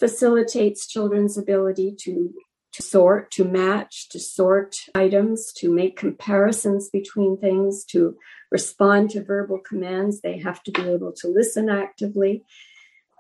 facilitates 0.04 0.86
children's 0.86 1.38
ability 1.38 1.96
to, 1.98 2.34
to 2.74 2.84
sort, 2.84 3.32
to 3.32 3.46
match, 3.46 4.10
to 4.10 4.20
sort 4.20 4.76
items, 4.94 5.54
to 5.54 5.74
make 5.74 5.96
comparisons 5.96 6.90
between 6.90 7.38
things, 7.38 7.86
to 7.86 8.18
respond 8.52 9.12
to 9.12 9.24
verbal 9.24 9.60
commands. 9.60 10.20
They 10.20 10.40
have 10.40 10.62
to 10.64 10.72
be 10.72 10.82
able 10.90 11.14
to 11.14 11.30
listen 11.30 11.70
actively. 11.70 12.44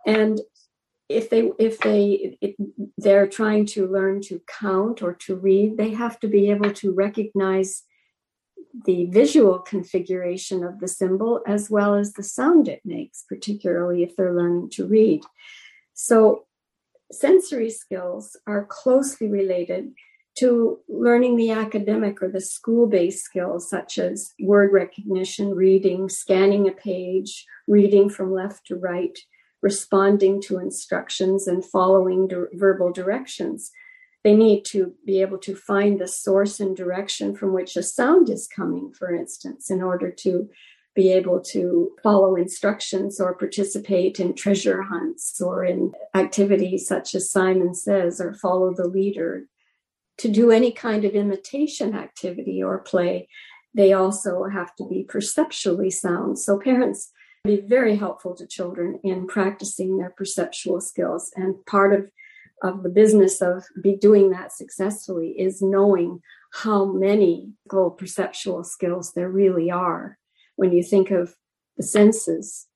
And 0.05 0.41
if 1.07 1.29
they 1.29 1.51
if 1.57 1.79
they 1.79 2.37
if 2.41 2.55
they're 2.97 3.27
trying 3.27 3.65
to 3.67 3.87
learn 3.87 4.19
to 4.23 4.41
count 4.59 5.01
or 5.01 5.13
to 5.13 5.35
read 5.35 5.77
they 5.77 5.91
have 5.91 6.17
to 6.21 6.27
be 6.27 6.49
able 6.49 6.71
to 6.71 6.93
recognize 6.93 7.83
the 8.85 9.05
visual 9.07 9.59
configuration 9.59 10.63
of 10.63 10.79
the 10.79 10.87
symbol 10.87 11.41
as 11.45 11.69
well 11.69 11.93
as 11.93 12.13
the 12.13 12.23
sound 12.23 12.69
it 12.69 12.81
makes 12.85 13.25
particularly 13.27 14.01
if 14.01 14.15
they're 14.15 14.33
learning 14.33 14.69
to 14.69 14.87
read 14.87 15.21
so 15.93 16.45
sensory 17.13 17.69
skills 17.69 18.35
are 18.47 18.65
closely 18.65 19.27
related 19.27 19.93
to 20.35 20.79
learning 20.89 21.35
the 21.35 21.51
academic 21.51 22.21
or 22.21 22.27
the 22.27 22.41
school 22.41 22.87
based 22.87 23.23
skills, 23.23 23.69
such 23.69 23.97
as 23.97 24.33
word 24.39 24.71
recognition, 24.73 25.53
reading, 25.53 26.09
scanning 26.09 26.67
a 26.67 26.71
page, 26.71 27.45
reading 27.67 28.09
from 28.09 28.33
left 28.33 28.65
to 28.67 28.75
right, 28.75 29.17
responding 29.61 30.41
to 30.41 30.59
instructions, 30.59 31.47
and 31.47 31.63
following 31.63 32.27
di- 32.27 32.45
verbal 32.53 32.91
directions. 32.91 33.71
They 34.23 34.35
need 34.35 34.63
to 34.65 34.93
be 35.05 35.21
able 35.21 35.37
to 35.39 35.55
find 35.55 35.99
the 35.99 36.07
source 36.07 36.59
and 36.59 36.75
direction 36.75 37.35
from 37.35 37.53
which 37.53 37.75
a 37.75 37.83
sound 37.83 38.29
is 38.29 38.47
coming, 38.47 38.91
for 38.91 39.13
instance, 39.13 39.69
in 39.69 39.83
order 39.83 40.09
to 40.09 40.49
be 40.95 41.11
able 41.11 41.41
to 41.41 41.91
follow 42.03 42.35
instructions 42.35 43.19
or 43.19 43.33
participate 43.33 44.19
in 44.19 44.35
treasure 44.35 44.83
hunts 44.83 45.41
or 45.41 45.65
in 45.65 45.91
activities 46.13 46.87
such 46.87 47.15
as 47.15 47.31
Simon 47.31 47.73
says, 47.73 48.21
or 48.21 48.33
follow 48.33 48.73
the 48.73 48.87
leader. 48.87 49.47
To 50.19 50.29
do 50.29 50.51
any 50.51 50.71
kind 50.71 51.05
of 51.05 51.13
imitation 51.13 51.95
activity 51.95 52.61
or 52.61 52.77
play, 52.79 53.27
they 53.73 53.93
also 53.93 54.43
have 54.43 54.75
to 54.75 54.87
be 54.87 55.03
perceptually 55.03 55.89
sound. 55.89 56.37
So 56.37 56.59
parents 56.59 57.11
be 57.43 57.61
very 57.61 57.95
helpful 57.95 58.35
to 58.35 58.45
children 58.45 58.99
in 59.03 59.25
practicing 59.25 59.97
their 59.97 60.11
perceptual 60.11 60.79
skills. 60.79 61.31
And 61.35 61.65
part 61.65 61.93
of, 61.93 62.11
of 62.61 62.83
the 62.83 62.89
business 62.89 63.41
of 63.41 63.65
be 63.81 63.95
doing 63.95 64.29
that 64.29 64.53
successfully 64.53 65.31
is 65.39 65.63
knowing 65.63 66.21
how 66.53 66.85
many 66.85 67.53
perceptual 67.67 68.63
skills 68.63 69.13
there 69.13 69.29
really 69.29 69.71
are 69.71 70.19
when 70.55 70.71
you 70.71 70.83
think 70.83 71.11
of 71.11 71.35
the 71.77 71.83
senses 71.83 72.67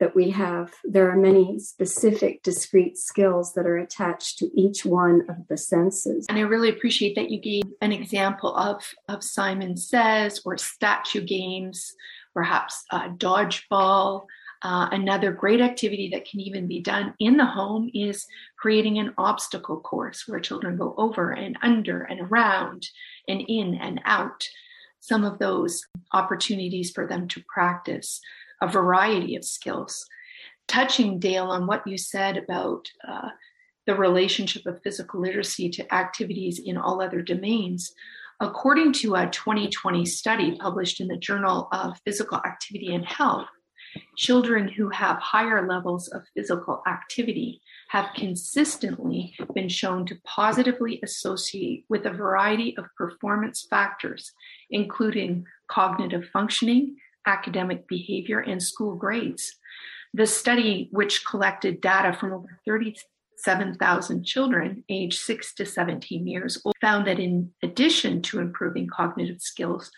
that 0.00 0.16
we 0.16 0.30
have, 0.30 0.72
there 0.82 1.10
are 1.10 1.16
many 1.16 1.58
specific, 1.58 2.42
discrete 2.42 2.96
skills 2.96 3.52
that 3.52 3.66
are 3.66 3.76
attached 3.76 4.38
to 4.38 4.50
each 4.58 4.84
one 4.84 5.22
of 5.28 5.46
the 5.48 5.58
senses. 5.58 6.24
And 6.28 6.38
I 6.38 6.42
really 6.42 6.70
appreciate 6.70 7.14
that 7.16 7.30
you 7.30 7.38
gave 7.38 7.64
an 7.82 7.92
example 7.92 8.56
of, 8.56 8.82
of 9.08 9.22
Simon 9.22 9.76
Says 9.76 10.40
or 10.44 10.56
statue 10.56 11.22
games, 11.22 11.94
perhaps 12.34 12.82
uh, 12.90 13.10
dodgeball. 13.10 14.24
Uh, 14.62 14.88
another 14.92 15.32
great 15.32 15.60
activity 15.60 16.10
that 16.12 16.26
can 16.26 16.38
even 16.40 16.66
be 16.66 16.80
done 16.80 17.14
in 17.18 17.38
the 17.38 17.46
home 17.46 17.90
is 17.94 18.26
creating 18.58 18.98
an 18.98 19.14
obstacle 19.16 19.80
course 19.80 20.24
where 20.26 20.38
children 20.38 20.76
go 20.76 20.94
over 20.98 21.30
and 21.30 21.56
under 21.62 22.02
and 22.02 22.20
around 22.20 22.86
and 23.26 23.40
in 23.48 23.74
and 23.76 24.00
out 24.04 24.46
some 25.00 25.24
of 25.24 25.38
those 25.38 25.82
opportunities 26.12 26.90
for 26.90 27.06
them 27.06 27.26
to 27.28 27.42
practice 27.52 28.20
a 28.62 28.68
variety 28.68 29.36
of 29.36 29.44
skills. 29.44 30.06
Touching, 30.68 31.18
Dale, 31.18 31.46
on 31.46 31.66
what 31.66 31.86
you 31.86 31.98
said 31.98 32.36
about 32.36 32.88
uh, 33.06 33.30
the 33.86 33.94
relationship 33.94 34.66
of 34.66 34.82
physical 34.82 35.20
literacy 35.20 35.68
to 35.70 35.94
activities 35.94 36.60
in 36.64 36.76
all 36.76 37.02
other 37.02 37.22
domains, 37.22 37.92
according 38.38 38.92
to 38.92 39.16
a 39.16 39.28
2020 39.30 40.04
study 40.04 40.56
published 40.56 41.00
in 41.00 41.08
the 41.08 41.16
Journal 41.16 41.68
of 41.72 41.98
Physical 42.04 42.38
Activity 42.38 42.94
and 42.94 43.04
Health, 43.04 43.48
children 44.16 44.68
who 44.68 44.88
have 44.90 45.18
higher 45.18 45.66
levels 45.66 46.08
of 46.08 46.22
physical 46.34 46.82
activity 46.86 47.60
have 47.88 48.10
consistently 48.14 49.34
been 49.54 49.68
shown 49.68 50.06
to 50.06 50.20
positively 50.24 51.00
associate 51.02 51.84
with 51.88 52.06
a 52.06 52.10
variety 52.10 52.76
of 52.76 52.84
performance 52.96 53.66
factors, 53.68 54.32
including 54.70 55.44
cognitive 55.68 56.28
functioning, 56.32 56.96
academic 57.26 57.88
behavior, 57.88 58.40
and 58.40 58.62
school 58.62 58.94
grades. 58.94 59.56
The 60.14 60.26
study, 60.26 60.88
which 60.92 61.24
collected 61.24 61.80
data 61.80 62.12
from 62.12 62.32
over 62.32 62.58
37,000 62.66 64.24
children 64.24 64.84
aged 64.88 65.18
6 65.20 65.54
to 65.54 65.66
17 65.66 66.26
years 66.26 66.60
old, 66.64 66.74
found 66.80 67.06
that 67.06 67.20
in 67.20 67.50
addition 67.62 68.22
to 68.22 68.40
improving 68.40 68.88
cognitive 68.88 69.40
skills, 69.40 69.90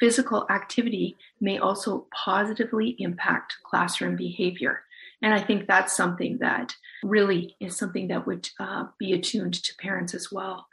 physical 0.00 0.46
activity 0.50 1.16
may 1.40 1.58
also 1.58 2.06
positively 2.12 2.96
impact 2.98 3.56
classroom 3.64 4.16
behavior 4.16 4.82
And 5.22 5.34
I 5.34 5.40
think 5.40 5.66
that's 5.66 5.94
something 5.94 6.38
that 6.38 6.74
really 7.02 7.54
is 7.60 7.76
something 7.76 8.08
that 8.08 8.26
would 8.26 8.48
uh, 8.58 8.86
be 8.98 9.12
attuned 9.12 9.54
to 9.54 9.76
parents 9.76 10.14
as 10.14 10.32
well. 10.32 10.66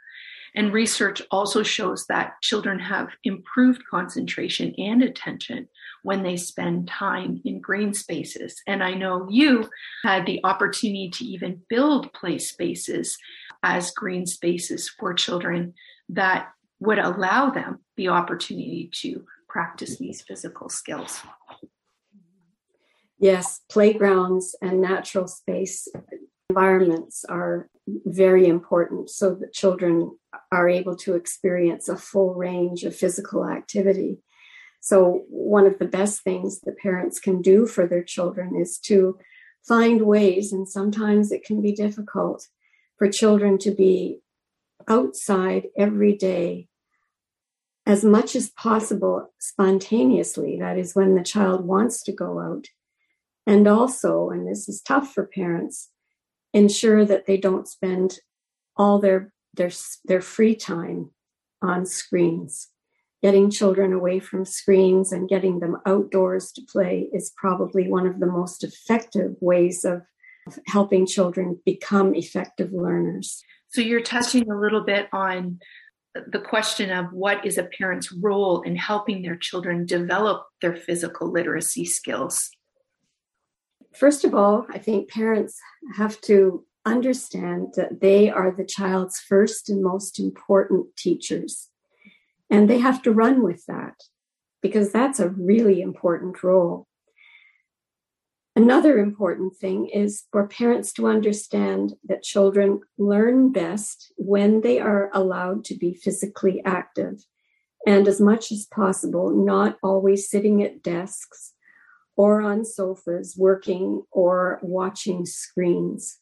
And 0.54 0.72
research 0.72 1.20
also 1.30 1.62
shows 1.62 2.06
that 2.06 2.40
children 2.40 2.78
have 2.78 3.10
improved 3.24 3.82
concentration 3.90 4.74
and 4.78 5.02
attention 5.02 5.68
when 6.02 6.22
they 6.22 6.36
spend 6.36 6.88
time 6.88 7.42
in 7.44 7.60
green 7.60 7.92
spaces. 7.92 8.62
And 8.66 8.82
I 8.82 8.94
know 8.94 9.28
you 9.30 9.68
had 10.02 10.24
the 10.24 10.40
opportunity 10.44 11.10
to 11.10 11.24
even 11.24 11.60
build 11.68 12.12
play 12.14 12.38
spaces 12.38 13.18
as 13.62 13.90
green 13.90 14.24
spaces 14.24 14.88
for 14.88 15.12
children 15.12 15.74
that 16.08 16.48
would 16.80 16.98
allow 16.98 17.50
them 17.50 17.80
the 17.96 18.08
opportunity 18.08 18.90
to 18.92 19.24
practice 19.48 19.98
these 19.98 20.22
physical 20.22 20.68
skills. 20.68 21.20
Yes, 23.18 23.62
playgrounds 23.68 24.54
and 24.62 24.80
natural 24.80 25.26
space 25.26 25.88
environments 26.50 27.24
are 27.24 27.68
very 28.06 28.46
important 28.46 29.10
so 29.10 29.34
that 29.34 29.52
children 29.52 30.16
are 30.52 30.68
able 30.68 30.94
to 30.96 31.14
experience 31.14 31.88
a 31.88 31.96
full 31.96 32.34
range 32.34 32.84
of 32.84 32.94
physical 32.94 33.44
activity. 33.46 34.18
So, 34.80 35.24
one 35.28 35.66
of 35.66 35.78
the 35.78 35.86
best 35.86 36.22
things 36.22 36.60
that 36.60 36.78
parents 36.78 37.18
can 37.18 37.42
do 37.42 37.66
for 37.66 37.86
their 37.86 38.04
children 38.04 38.54
is 38.56 38.78
to 38.80 39.18
find 39.66 40.02
ways, 40.02 40.52
and 40.52 40.68
sometimes 40.68 41.32
it 41.32 41.44
can 41.44 41.60
be 41.60 41.72
difficult 41.72 42.46
for 42.96 43.10
children 43.10 43.58
to 43.58 43.70
be 43.72 44.20
outside 44.88 45.68
every 45.76 46.16
day 46.16 46.68
as 47.86 48.04
much 48.04 48.36
as 48.36 48.50
possible 48.50 49.32
spontaneously. 49.38 50.58
That 50.58 50.78
is, 50.78 50.94
when 50.94 51.14
the 51.14 51.22
child 51.22 51.64
wants 51.64 52.02
to 52.02 52.12
go 52.12 52.38
out. 52.38 52.66
And 53.46 53.66
also, 53.66 54.28
and 54.28 54.46
this 54.46 54.68
is 54.68 54.82
tough 54.82 55.14
for 55.14 55.26
parents, 55.26 55.88
ensure 56.52 57.06
that 57.06 57.24
they 57.24 57.38
don't 57.38 57.66
spend 57.66 58.18
all 58.76 58.98
their 58.98 59.32
their 59.54 59.70
their 60.04 60.20
free 60.20 60.54
time 60.54 61.10
on 61.62 61.86
screens. 61.86 62.68
Getting 63.22 63.50
children 63.50 63.92
away 63.92 64.20
from 64.20 64.44
screens 64.44 65.10
and 65.10 65.28
getting 65.28 65.58
them 65.58 65.78
outdoors 65.86 66.52
to 66.52 66.62
play 66.70 67.08
is 67.12 67.32
probably 67.36 67.88
one 67.88 68.06
of 68.06 68.20
the 68.20 68.26
most 68.26 68.62
effective 68.62 69.34
ways 69.40 69.84
of 69.84 70.02
helping 70.66 71.06
children 71.06 71.58
become 71.64 72.14
effective 72.14 72.72
learners. 72.72 73.42
So 73.70 73.80
you're 73.80 74.00
touching 74.00 74.50
a 74.50 74.58
little 74.58 74.80
bit 74.80 75.08
on 75.12 75.60
the 76.14 76.40
question 76.40 76.90
of 76.90 77.12
what 77.12 77.44
is 77.44 77.58
a 77.58 77.64
parent's 77.64 78.12
role 78.12 78.62
in 78.62 78.76
helping 78.76 79.22
their 79.22 79.36
children 79.36 79.86
develop 79.86 80.46
their 80.60 80.74
physical 80.74 81.30
literacy 81.30 81.84
skills. 81.84 82.50
First 83.94 84.24
of 84.24 84.34
all, 84.34 84.66
I 84.70 84.78
think 84.78 85.10
parents 85.10 85.58
have 85.96 86.20
to 86.22 86.64
understand 86.84 87.74
that 87.76 88.00
they 88.00 88.30
are 88.30 88.50
the 88.50 88.64
child's 88.64 89.20
first 89.20 89.68
and 89.68 89.82
most 89.82 90.18
important 90.18 90.96
teachers. 90.96 91.68
And 92.50 92.68
they 92.68 92.78
have 92.78 93.02
to 93.02 93.12
run 93.12 93.42
with 93.42 93.66
that 93.66 93.94
because 94.62 94.90
that's 94.90 95.20
a 95.20 95.28
really 95.28 95.80
important 95.82 96.42
role. 96.42 96.87
Another 98.58 98.98
important 98.98 99.54
thing 99.54 99.86
is 99.86 100.24
for 100.32 100.48
parents 100.48 100.92
to 100.94 101.06
understand 101.06 101.92
that 102.08 102.24
children 102.24 102.80
learn 102.98 103.52
best 103.52 104.12
when 104.16 104.62
they 104.62 104.80
are 104.80 105.12
allowed 105.14 105.64
to 105.66 105.76
be 105.76 105.94
physically 105.94 106.60
active 106.64 107.24
and, 107.86 108.08
as 108.08 108.20
much 108.20 108.50
as 108.50 108.66
possible, 108.66 109.30
not 109.30 109.78
always 109.80 110.28
sitting 110.28 110.60
at 110.60 110.82
desks 110.82 111.54
or 112.16 112.40
on 112.40 112.64
sofas 112.64 113.36
working 113.38 114.02
or 114.10 114.58
watching 114.60 115.24
screens. 115.24 116.18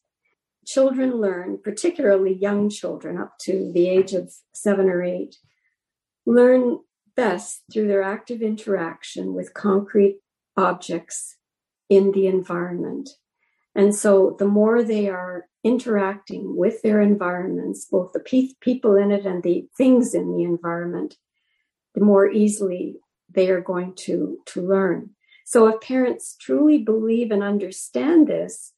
Children 0.67 1.13
learn, 1.19 1.59
particularly 1.65 2.35
young 2.35 2.69
children 2.69 3.17
up 3.17 3.39
to 3.45 3.73
the 3.73 3.89
age 3.89 4.13
of 4.13 4.31
seven 4.53 4.91
or 4.91 5.03
eight, 5.03 5.37
learn 6.27 6.81
best 7.15 7.63
through 7.73 7.89
their 7.89 8.03
active 8.03 8.43
interaction 8.43 9.33
with 9.33 9.55
concrete 9.55 10.19
objects 10.55 11.36
in 11.89 12.13
the 12.13 12.27
environment. 12.27 13.09
And 13.75 13.95
so 13.95 14.37
the 14.39 14.47
more 14.47 14.83
they 14.83 15.09
are 15.09 15.49
interacting 15.63 16.57
with 16.57 16.83
their 16.83 17.01
environments, 17.01 17.85
both 17.85 18.13
the 18.13 18.21
pe- 18.21 18.55
people 18.61 18.97
in 18.97 19.11
it 19.13 19.27
and 19.27 19.43
the 19.43 19.67
things 19.77 20.15
in 20.15 20.35
the 20.35 20.45
environment, 20.45 21.17
the 21.95 22.01
more 22.01 22.31
easily 22.31 22.97
they 23.31 23.51
are 23.51 23.61
going 23.61 23.95
to, 23.95 24.39
to 24.47 24.67
learn. 24.67 25.11
So 25.45 25.69
if 25.69 25.81
parents 25.81 26.37
truly 26.41 26.79
believe 26.79 27.31
and 27.31 27.43
understand 27.43 28.27
this, 28.27 28.73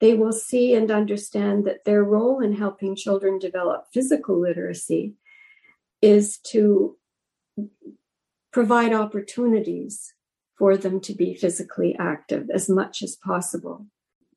they 0.00 0.14
will 0.14 0.32
see 0.32 0.74
and 0.74 0.90
understand 0.90 1.64
that 1.64 1.84
their 1.84 2.02
role 2.02 2.40
in 2.40 2.54
helping 2.54 2.96
children 2.96 3.38
develop 3.38 3.86
physical 3.92 4.40
literacy 4.40 5.14
is 6.02 6.38
to 6.38 6.96
provide 8.52 8.92
opportunities 8.92 10.12
for 10.62 10.76
them 10.76 11.00
to 11.00 11.12
be 11.12 11.34
physically 11.34 11.96
active 11.98 12.48
as 12.48 12.68
much 12.68 13.02
as 13.02 13.16
possible, 13.16 13.84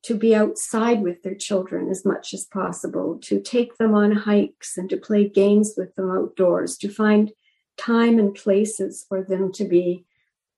to 0.02 0.12
be 0.12 0.34
outside 0.34 1.00
with 1.00 1.22
their 1.22 1.36
children 1.36 1.88
as 1.88 2.04
much 2.04 2.34
as 2.34 2.44
possible, 2.46 3.16
to 3.22 3.40
take 3.40 3.76
them 3.76 3.94
on 3.94 4.10
hikes 4.10 4.76
and 4.76 4.90
to 4.90 4.96
play 4.96 5.28
games 5.28 5.74
with 5.76 5.94
them 5.94 6.10
outdoors, 6.10 6.76
to 6.76 6.88
find 6.88 7.30
time 7.76 8.18
and 8.18 8.34
places 8.34 9.06
for 9.08 9.22
them 9.22 9.52
to 9.52 9.64
be 9.64 10.04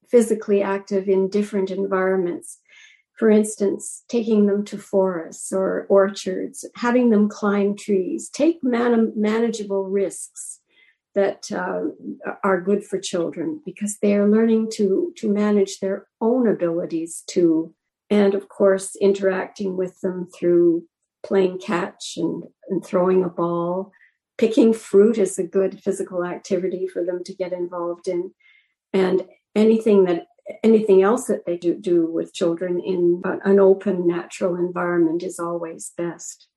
physically 0.08 0.62
active 0.62 1.06
in 1.06 1.28
different 1.28 1.70
environments. 1.70 2.60
For 3.18 3.28
instance, 3.28 4.04
taking 4.08 4.46
them 4.46 4.64
to 4.64 4.78
forests 4.78 5.52
or 5.52 5.84
orchards, 5.90 6.64
having 6.76 7.10
them 7.10 7.28
climb 7.28 7.76
trees, 7.76 8.30
take 8.30 8.64
man- 8.64 9.12
manageable 9.14 9.84
risks 9.84 10.60
that 11.18 11.50
uh, 11.50 11.80
are 12.44 12.60
good 12.60 12.84
for 12.84 12.98
children 13.00 13.60
because 13.66 13.98
they 13.98 14.14
are 14.14 14.28
learning 14.28 14.70
to 14.74 15.12
to 15.16 15.28
manage 15.28 15.80
their 15.80 16.06
own 16.20 16.46
abilities 16.46 17.24
to 17.26 17.74
and 18.08 18.34
of 18.34 18.48
course 18.48 18.94
interacting 19.08 19.76
with 19.76 20.00
them 20.00 20.28
through 20.34 20.84
playing 21.24 21.58
catch 21.58 22.14
and, 22.16 22.44
and 22.68 22.84
throwing 22.84 23.24
a 23.24 23.28
ball. 23.28 23.90
Picking 24.36 24.72
fruit 24.72 25.18
is 25.18 25.38
a 25.38 25.42
good 25.58 25.82
physical 25.82 26.24
activity 26.24 26.86
for 26.86 27.04
them 27.04 27.24
to 27.24 27.34
get 27.34 27.52
involved 27.52 28.06
in. 28.06 28.32
And 28.92 29.26
anything 29.54 30.04
that 30.04 30.26
anything 30.62 31.02
else 31.02 31.26
that 31.26 31.44
they 31.44 31.58
do, 31.58 31.74
do 31.74 32.06
with 32.06 32.32
children 32.32 32.80
in 32.80 33.20
an 33.44 33.58
open 33.58 34.06
natural 34.06 34.54
environment 34.54 35.22
is 35.22 35.38
always 35.38 35.92
best. 35.98 36.48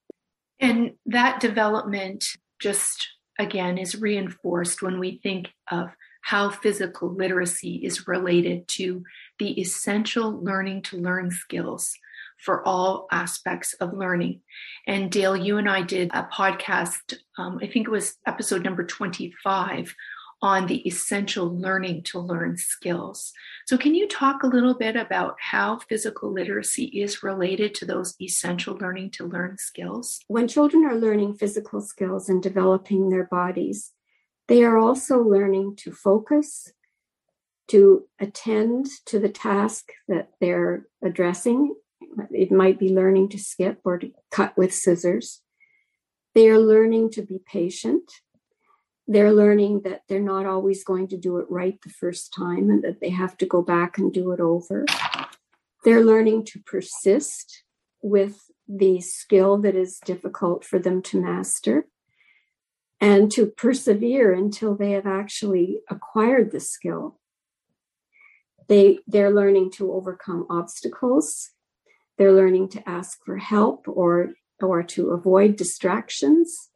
And 0.60 0.92
that 1.08 1.42
development 1.42 2.24
just 2.62 3.10
again 3.40 3.78
is 3.78 4.00
reinforced 4.00 4.82
when 4.82 5.00
we 5.00 5.20
think 5.24 5.50
of 5.72 5.90
how 6.22 6.50
physical 6.50 7.10
literacy 7.10 7.76
is 7.84 8.08
related 8.08 8.68
to 8.68 9.04
the 9.40 9.60
essential 9.60 10.40
learning 10.44 10.84
to 10.84 10.98
learn 10.98 11.32
skills 11.32 11.98
for 12.38 12.66
all 12.68 13.08
aspects 13.12 13.74
of 13.76 13.94
learning. 13.94 14.42
And 14.88 15.12
Dale, 15.12 15.38
you 15.38 15.58
and 15.58 15.70
I 15.70 15.82
did 15.82 16.10
a 16.14 16.28
podcast, 16.34 17.18
um, 17.38 17.60
I 17.62 17.68
think 17.68 17.88
it 17.88 17.92
was 17.92 18.18
episode 18.26 18.64
number 18.64 18.84
25 18.84 19.96
on 20.42 20.66
the 20.66 20.86
essential 20.88 21.56
learning 21.56 22.02
to 22.02 22.20
learn 22.20 22.58
skills. 22.58 23.32
So, 23.68 23.78
can 23.78 23.94
you 23.94 24.08
talk 24.08 24.42
a 24.42 24.48
little 24.48 24.74
bit 24.74 24.96
about 24.96 25.36
how 25.40 25.80
physical 25.88 26.34
literacy 26.34 26.86
is 26.86 27.22
related 27.22 27.76
to 27.76 27.86
those 27.86 28.16
essential 28.20 28.76
learning 28.76 29.12
to 29.12 29.26
learn 29.26 29.58
skills? 29.58 30.20
When 30.28 30.48
children 30.48 30.86
are 30.86 30.96
learning 30.96 31.36
physical 31.36 31.82
skills 31.82 32.28
and 32.28 32.42
developing 32.42 33.10
their 33.10 33.26
bodies, 33.26 33.92
they 34.48 34.64
are 34.64 34.78
also 34.78 35.22
learning 35.22 35.76
to 35.78 35.92
focus, 35.92 36.74
to 37.68 38.08
attend 38.20 38.88
to 39.06 39.20
the 39.20 39.30
task 39.30 39.92
that 40.08 40.32
they're 40.42 40.88
addressing. 41.04 41.76
It 42.32 42.52
might 42.52 42.80
be 42.80 42.90
learning 42.90 43.30
to 43.30 43.38
skip 43.38 43.80
or 43.86 44.00
to 44.00 44.12
cut 44.32 44.58
with 44.58 44.74
scissors. 44.74 45.42
They 46.34 46.50
are 46.50 46.60
learning 46.60 47.12
to 47.12 47.22
be 47.22 47.40
patient 47.46 48.12
they're 49.12 49.34
learning 49.34 49.82
that 49.82 50.04
they're 50.08 50.22
not 50.22 50.46
always 50.46 50.86
going 50.86 51.06
to 51.10 51.18
do 51.18 51.38
it 51.38 51.46
right 51.50 51.78
the 51.82 51.90
first 51.90 52.34
time 52.34 52.70
and 52.70 52.82
that 52.82 53.02
they 53.02 53.10
have 53.10 53.36
to 53.38 53.46
go 53.46 53.62
back 53.62 53.98
and 53.98 54.14
do 54.14 54.32
it 54.32 54.40
over. 54.40 54.86
They're 55.84 56.04
learning 56.04 56.46
to 56.46 56.60
persist 56.60 57.64
with 58.02 58.40
the 58.70 59.02
skill 59.02 59.58
that 59.58 59.76
is 59.76 60.00
difficult 60.06 60.64
for 60.64 60.80
them 60.80 61.02
to 61.02 61.22
master 61.22 61.88
and 63.02 63.30
to 63.34 63.48
persevere 63.48 64.32
until 64.32 64.76
they 64.76 64.92
have 64.92 65.08
actually 65.08 65.82
acquired 65.90 66.52
the 66.52 66.62
skill. 66.62 67.20
They, 68.70 69.00
they're 69.08 69.34
learning 69.34 69.72
to 69.72 69.92
overcome 69.92 70.46
obstacles. 70.50 71.50
They're 72.18 72.32
learning 72.32 72.70
to 72.70 72.90
ask 72.90 73.20
for 73.26 73.38
help 73.38 73.90
or, 73.90 74.36
or 74.62 74.84
to 74.84 75.10
avoid 75.10 75.58
distractions 75.58 76.71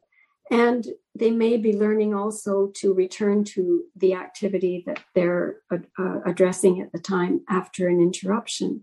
and 0.50 0.86
they 1.14 1.30
may 1.30 1.56
be 1.56 1.76
learning 1.76 2.14
also 2.14 2.70
to 2.76 2.92
return 2.92 3.42
to 3.44 3.84
the 3.96 4.14
activity 4.14 4.84
that 4.86 5.00
they're 5.14 5.56
uh, 5.70 6.20
addressing 6.24 6.80
at 6.80 6.92
the 6.92 6.98
time 6.98 7.40
after 7.48 7.88
an 7.88 8.00
interruption. 8.00 8.82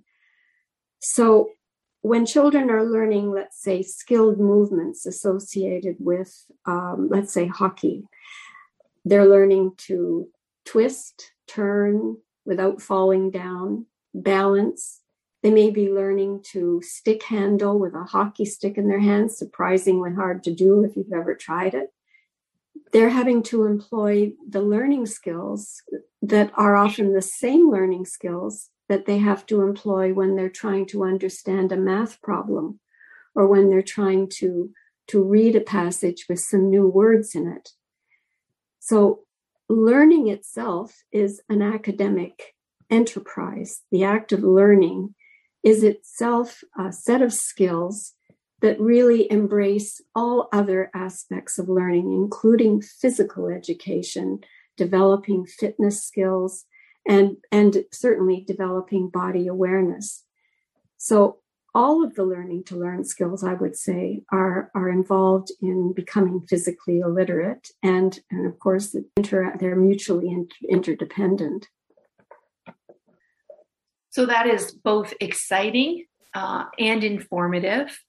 So 1.00 1.52
when 2.02 2.26
children 2.26 2.70
are 2.70 2.84
learning, 2.84 3.32
let's 3.32 3.62
say, 3.62 3.82
skilled 3.82 4.38
movements 4.38 5.06
associated 5.06 5.96
with, 6.00 6.46
um, 6.66 7.08
let's 7.10 7.32
say, 7.32 7.48
hockey, 7.48 8.04
they're 9.06 9.26
learning 9.26 9.74
to 9.78 10.28
twist, 10.66 11.32
turn 11.48 12.18
without 12.46 12.82
falling 12.82 13.32
down, 13.32 13.86
balance. 14.14 15.00
They 15.44 15.52
may 15.52 15.70
be 15.70 15.92
learning 15.92 16.44
to 16.54 16.82
stick 16.82 17.24
handle 17.24 17.78
with 17.78 17.94
a 17.94 18.06
hockey 18.06 18.46
stick 18.46 18.78
in 18.78 18.88
their 18.88 19.02
hands, 19.02 19.38
surprisingly 19.38 20.14
hard 20.14 20.42
to 20.46 20.56
do 20.56 20.86
if 20.86 20.96
you've 20.96 21.12
ever 21.14 21.36
tried 21.36 21.74
it. 21.74 21.90
They're 22.94 23.10
having 23.10 23.44
to 23.44 23.66
employ 23.66 24.34
the 24.48 24.62
learning 24.62 25.08
skills 25.08 25.82
that 26.22 26.52
are 26.56 26.78
often 26.78 27.14
the 27.14 27.22
same 27.22 27.70
learning 27.70 28.06
skills 28.06 28.70
that 28.88 29.06
they 29.06 29.18
have 29.18 29.46
to 29.48 29.62
employ 29.62 30.14
when 30.14 30.36
they're 30.36 30.50
trying 30.50 30.86
to 30.88 31.04
understand 31.04 31.72
a 31.72 31.78
math 31.78 32.22
problem 32.22 32.80
or 33.36 33.48
when 33.48 33.70
they're 33.70 33.82
trying 33.82 34.30
to 34.30 34.72
to 35.08 35.22
read 35.22 35.56
a 35.56 35.62
passage 35.62 36.26
with 36.30 36.40
some 36.40 36.70
new 36.70 36.88
words 36.88 37.36
in 37.36 37.48
it 37.48 37.72
so 38.80 39.24
learning 39.68 40.28
itself 40.30 41.04
is 41.12 41.42
an 41.50 41.62
academic 41.62 42.56
enterprise 42.90 43.82
the 43.92 44.04
act 44.04 44.32
of 44.32 44.44
learning 44.44 45.14
is 45.64 45.84
itself 45.84 46.64
a 46.78 46.92
set 46.92 47.22
of 47.22 47.34
skills 47.34 48.14
that 48.62 48.80
really 48.80 49.30
embrace 49.32 50.02
all 50.16 50.48
other 50.54 50.90
aspects 50.94 51.60
of 51.60 51.68
learning 51.68 52.12
including 52.14 52.82
physical 52.82 53.48
education 53.48 54.40
developing 54.78 55.46
fitness 55.46 56.04
skills 56.04 56.66
and 57.08 57.38
and 57.52 57.84
certainly 57.92 58.44
developing 58.48 59.10
body 59.10 59.48
awareness. 59.48 60.24
So 60.98 61.40
all 61.76 62.04
of 62.04 62.16
the 62.16 62.24
learning 62.24 62.64
to 62.64 62.78
learn 62.78 63.04
skills 63.04 63.44
i 63.44 63.54
would 63.54 63.76
say 63.76 64.22
are 64.32 64.70
are 64.76 64.90
involved 64.90 65.52
in 65.60 65.92
becoming 65.92 66.40
physically 66.48 67.00
illiterate 67.00 67.72
and 67.82 68.20
and 68.30 68.46
of 68.46 68.60
course 68.60 68.96
inter, 69.18 69.56
they're 69.60 69.76
mutually 69.76 70.46
interdependent 70.70 71.68
so 74.14 74.26
that 74.26 74.46
is 74.48 74.72
both 74.72 75.14
exciting 75.20 76.06
uh, 76.34 76.66
and 76.78 77.04
informative 77.04 78.00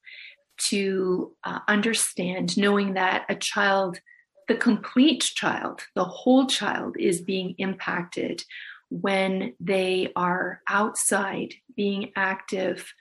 to 0.56 1.34
uh, 1.44 1.60
understand 1.66 2.56
knowing 2.56 2.94
that 2.94 3.24
a 3.28 3.34
child 3.34 3.98
the 4.46 4.54
complete 4.54 5.22
child 5.22 5.80
the 5.94 6.04
whole 6.04 6.46
child 6.46 6.96
is 6.98 7.22
being 7.22 7.54
impacted 7.58 8.44
when 8.90 9.54
they 9.58 10.12
are 10.14 10.60
outside 10.68 11.54
being 11.74 12.12
active, 12.14 12.92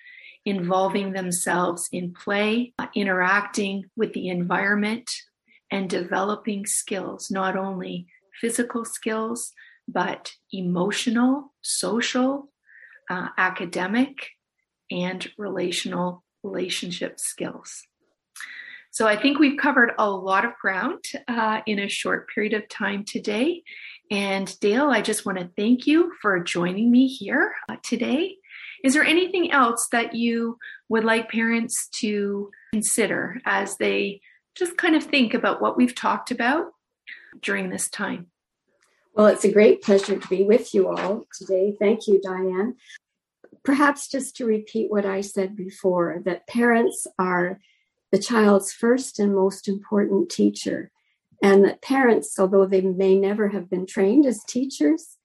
involving 0.46 1.14
themselves 1.14 1.88
in 1.92 2.14
play, 2.14 2.74
interacting 2.96 3.86
with 3.96 4.14
the 4.14 4.30
environment, 4.30 5.10
and 5.72 5.90
developing 5.90 6.66
skills, 6.66 7.30
not 7.30 7.56
only 7.56 8.08
physical 8.40 8.86
skills, 8.86 9.52
but 9.88 10.34
emotional, 10.52 11.54
social, 11.62 12.50
uh, 13.10 13.30
academic, 13.38 14.30
and 14.92 15.32
relational 15.38 16.24
relationship 16.44 17.20
skills. 17.20 17.84
So 18.92 19.08
I 19.08 19.20
think 19.20 19.40
we've 19.40 19.58
covered 19.58 19.94
a 19.98 20.10
lot 20.10 20.46
of 20.46 20.52
ground 20.62 21.04
uh, 21.28 21.62
in 21.66 21.80
a 21.80 21.90
short 21.90 22.30
period 22.30 22.54
of 22.54 22.70
time 22.70 23.04
today. 23.06 23.64
And 24.12 24.54
Dale, 24.60 24.92
I 24.92 25.02
just 25.02 25.26
want 25.26 25.40
to 25.40 25.50
thank 25.58 25.88
you 25.88 26.12
for 26.22 26.40
joining 26.40 26.92
me 26.92 27.08
here 27.08 27.56
uh, 27.68 27.78
today. 27.82 28.36
Is 28.84 28.94
there 28.94 29.04
anything 29.04 29.52
else 29.52 29.88
that 29.92 30.14
you 30.14 30.60
would 30.90 31.06
like 31.06 31.32
parents 31.32 31.88
to 32.02 32.52
consider 32.72 33.42
as 33.46 33.78
they 33.78 34.22
just 34.56 34.78
kind 34.78 34.96
of 34.96 35.04
think 35.04 35.34
about 35.34 35.60
what 35.60 35.76
we've 35.76 35.96
talked 35.96 36.30
about 36.30 36.68
during 37.42 37.72
this 37.72 37.90
time? 37.90 38.28
Well, 39.14 39.28
it's 39.28 39.46
a 39.46 39.52
great 39.52 39.84
pleasure 39.84 40.18
to 40.18 40.28
be 40.28 40.44
with 40.44 40.74
you 40.74 40.90
all 40.90 41.26
today. 41.38 41.76
Thank 41.78 42.08
you, 42.08 42.20
Diane. 42.20 42.76
Perhaps 43.64 44.08
just 44.08 44.36
to 44.38 44.46
repeat 44.46 44.90
what 44.90 45.06
I 45.06 45.22
said 45.22 45.56
before 45.56 46.22
that 46.26 46.48
parents 46.48 47.06
are 47.20 47.60
the 48.12 48.18
child's 48.18 48.74
first 48.74 49.20
and 49.20 49.36
most 49.36 49.68
important 49.68 50.30
teacher. 50.30 50.92
And 51.44 51.64
that 51.64 51.82
parents, 51.82 52.40
although 52.40 52.66
they 52.66 52.82
may 52.82 53.16
never 53.16 53.50
have 53.50 53.70
been 53.70 53.86
trained 53.86 54.26
as 54.26 54.44
teachers, 54.44 55.18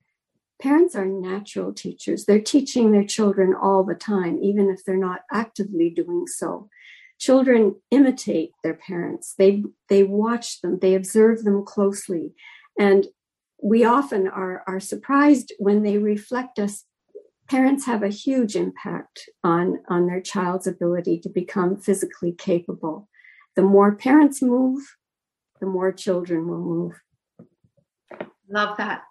parents 0.60 0.94
are 0.94 1.06
natural 1.06 1.72
teachers. 1.72 2.26
They're 2.26 2.40
teaching 2.40 2.92
their 2.92 3.04
children 3.04 3.54
all 3.54 3.84
the 3.84 3.94
time, 3.94 4.38
even 4.42 4.68
if 4.68 4.84
they're 4.84 4.96
not 4.96 5.20
actively 5.32 5.88
doing 5.88 6.26
so. 6.26 6.68
Children 7.18 7.76
imitate 7.90 8.52
their 8.62 8.74
parents. 8.74 9.34
They 9.38 9.64
they 9.88 10.02
watch 10.02 10.60
them, 10.60 10.78
they 10.80 10.94
observe 10.94 11.44
them 11.44 11.64
closely. 11.64 12.34
And 12.78 13.06
we 13.62 13.84
often 13.84 14.28
are, 14.28 14.62
are 14.66 14.80
surprised 14.80 15.52
when 15.58 15.82
they 15.82 15.98
reflect 15.98 16.58
us 16.58 16.84
parents 17.48 17.86
have 17.86 18.02
a 18.02 18.08
huge 18.08 18.56
impact 18.56 19.28
on, 19.42 19.80
on 19.88 20.06
their 20.06 20.20
child's 20.20 20.66
ability 20.66 21.18
to 21.18 21.28
become 21.28 21.76
physically 21.76 22.32
capable. 22.32 23.08
The 23.56 23.62
more 23.62 23.96
parents 23.96 24.42
move, 24.42 24.80
the 25.60 25.66
more 25.66 25.92
children 25.92 26.46
will 26.46 26.60
move. 26.60 27.00
Love 28.48 28.76
that. 28.76 29.02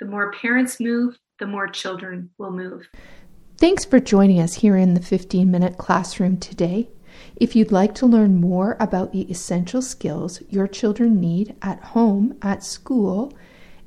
The 0.00 0.06
more 0.06 0.32
parents 0.32 0.80
move, 0.80 1.16
the 1.38 1.46
more 1.46 1.68
children 1.68 2.30
will 2.38 2.50
move. 2.50 2.88
Thanks 3.58 3.84
for 3.84 4.00
joining 4.00 4.40
us 4.40 4.54
here 4.54 4.76
in 4.76 4.94
the 4.94 5.02
15 5.02 5.50
minute 5.50 5.78
classroom 5.78 6.38
today. 6.38 6.88
If 7.36 7.54
you'd 7.54 7.72
like 7.72 7.94
to 7.96 8.06
learn 8.06 8.40
more 8.40 8.76
about 8.80 9.12
the 9.12 9.30
essential 9.30 9.82
skills 9.82 10.42
your 10.48 10.66
children 10.66 11.20
need 11.20 11.56
at 11.62 11.80
home, 11.80 12.36
at 12.42 12.64
school, 12.64 13.32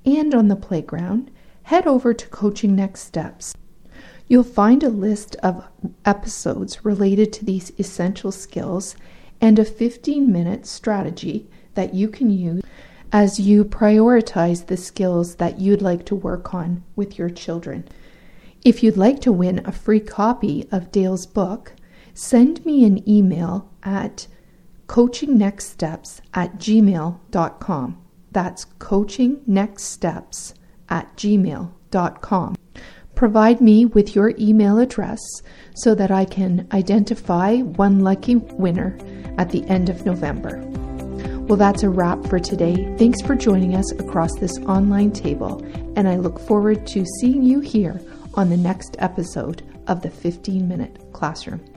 and 0.05 0.33
on 0.33 0.47
the 0.47 0.55
playground, 0.55 1.31
head 1.63 1.87
over 1.87 2.13
to 2.13 2.27
Coaching 2.27 2.75
Next 2.75 3.01
Steps. 3.01 3.55
You'll 4.27 4.43
find 4.43 4.83
a 4.83 4.89
list 4.89 5.35
of 5.37 5.67
episodes 6.05 6.85
related 6.85 7.33
to 7.33 7.45
these 7.45 7.71
essential 7.77 8.31
skills 8.31 8.95
and 9.41 9.59
a 9.59 9.65
15 9.65 10.31
minute 10.31 10.65
strategy 10.65 11.47
that 11.75 11.93
you 11.93 12.07
can 12.07 12.29
use 12.29 12.63
as 13.11 13.39
you 13.39 13.63
prioritize 13.63 14.65
the 14.65 14.77
skills 14.77 15.35
that 15.35 15.59
you'd 15.59 15.81
like 15.81 16.05
to 16.05 16.15
work 16.15 16.53
on 16.53 16.83
with 16.95 17.17
your 17.17 17.29
children. 17.29 17.87
If 18.63 18.81
you'd 18.81 18.97
like 18.97 19.19
to 19.21 19.31
win 19.31 19.61
a 19.65 19.71
free 19.71 19.99
copy 19.99 20.67
of 20.71 20.91
Dale's 20.91 21.25
book, 21.25 21.73
send 22.13 22.65
me 22.65 22.85
an 22.85 23.07
email 23.07 23.69
at 23.83 24.27
coachingnextsteps 24.87 26.21
at 26.33 26.57
gmail.com. 26.57 28.02
That's 28.33 28.65
coachingnextsteps 28.79 30.53
at 30.89 31.15
gmail.com. 31.15 32.55
Provide 33.15 33.61
me 33.61 33.85
with 33.85 34.15
your 34.15 34.33
email 34.39 34.79
address 34.79 35.19
so 35.75 35.93
that 35.95 36.11
I 36.11 36.25
can 36.25 36.67
identify 36.73 37.57
one 37.59 37.99
lucky 37.99 38.35
winner 38.35 38.97
at 39.37 39.51
the 39.51 39.63
end 39.67 39.89
of 39.89 40.05
November. 40.05 40.61
Well, 41.47 41.57
that's 41.57 41.83
a 41.83 41.89
wrap 41.89 42.25
for 42.25 42.39
today. 42.39 42.95
Thanks 42.97 43.21
for 43.21 43.35
joining 43.35 43.75
us 43.75 43.91
across 43.93 44.33
this 44.39 44.57
online 44.59 45.11
table, 45.11 45.61
and 45.95 46.07
I 46.07 46.15
look 46.15 46.39
forward 46.39 46.87
to 46.87 47.05
seeing 47.19 47.43
you 47.43 47.59
here 47.59 48.01
on 48.33 48.49
the 48.49 48.57
next 48.57 48.95
episode 48.99 49.61
of 49.87 50.01
the 50.01 50.09
15 50.09 50.67
Minute 50.67 50.97
Classroom. 51.11 51.72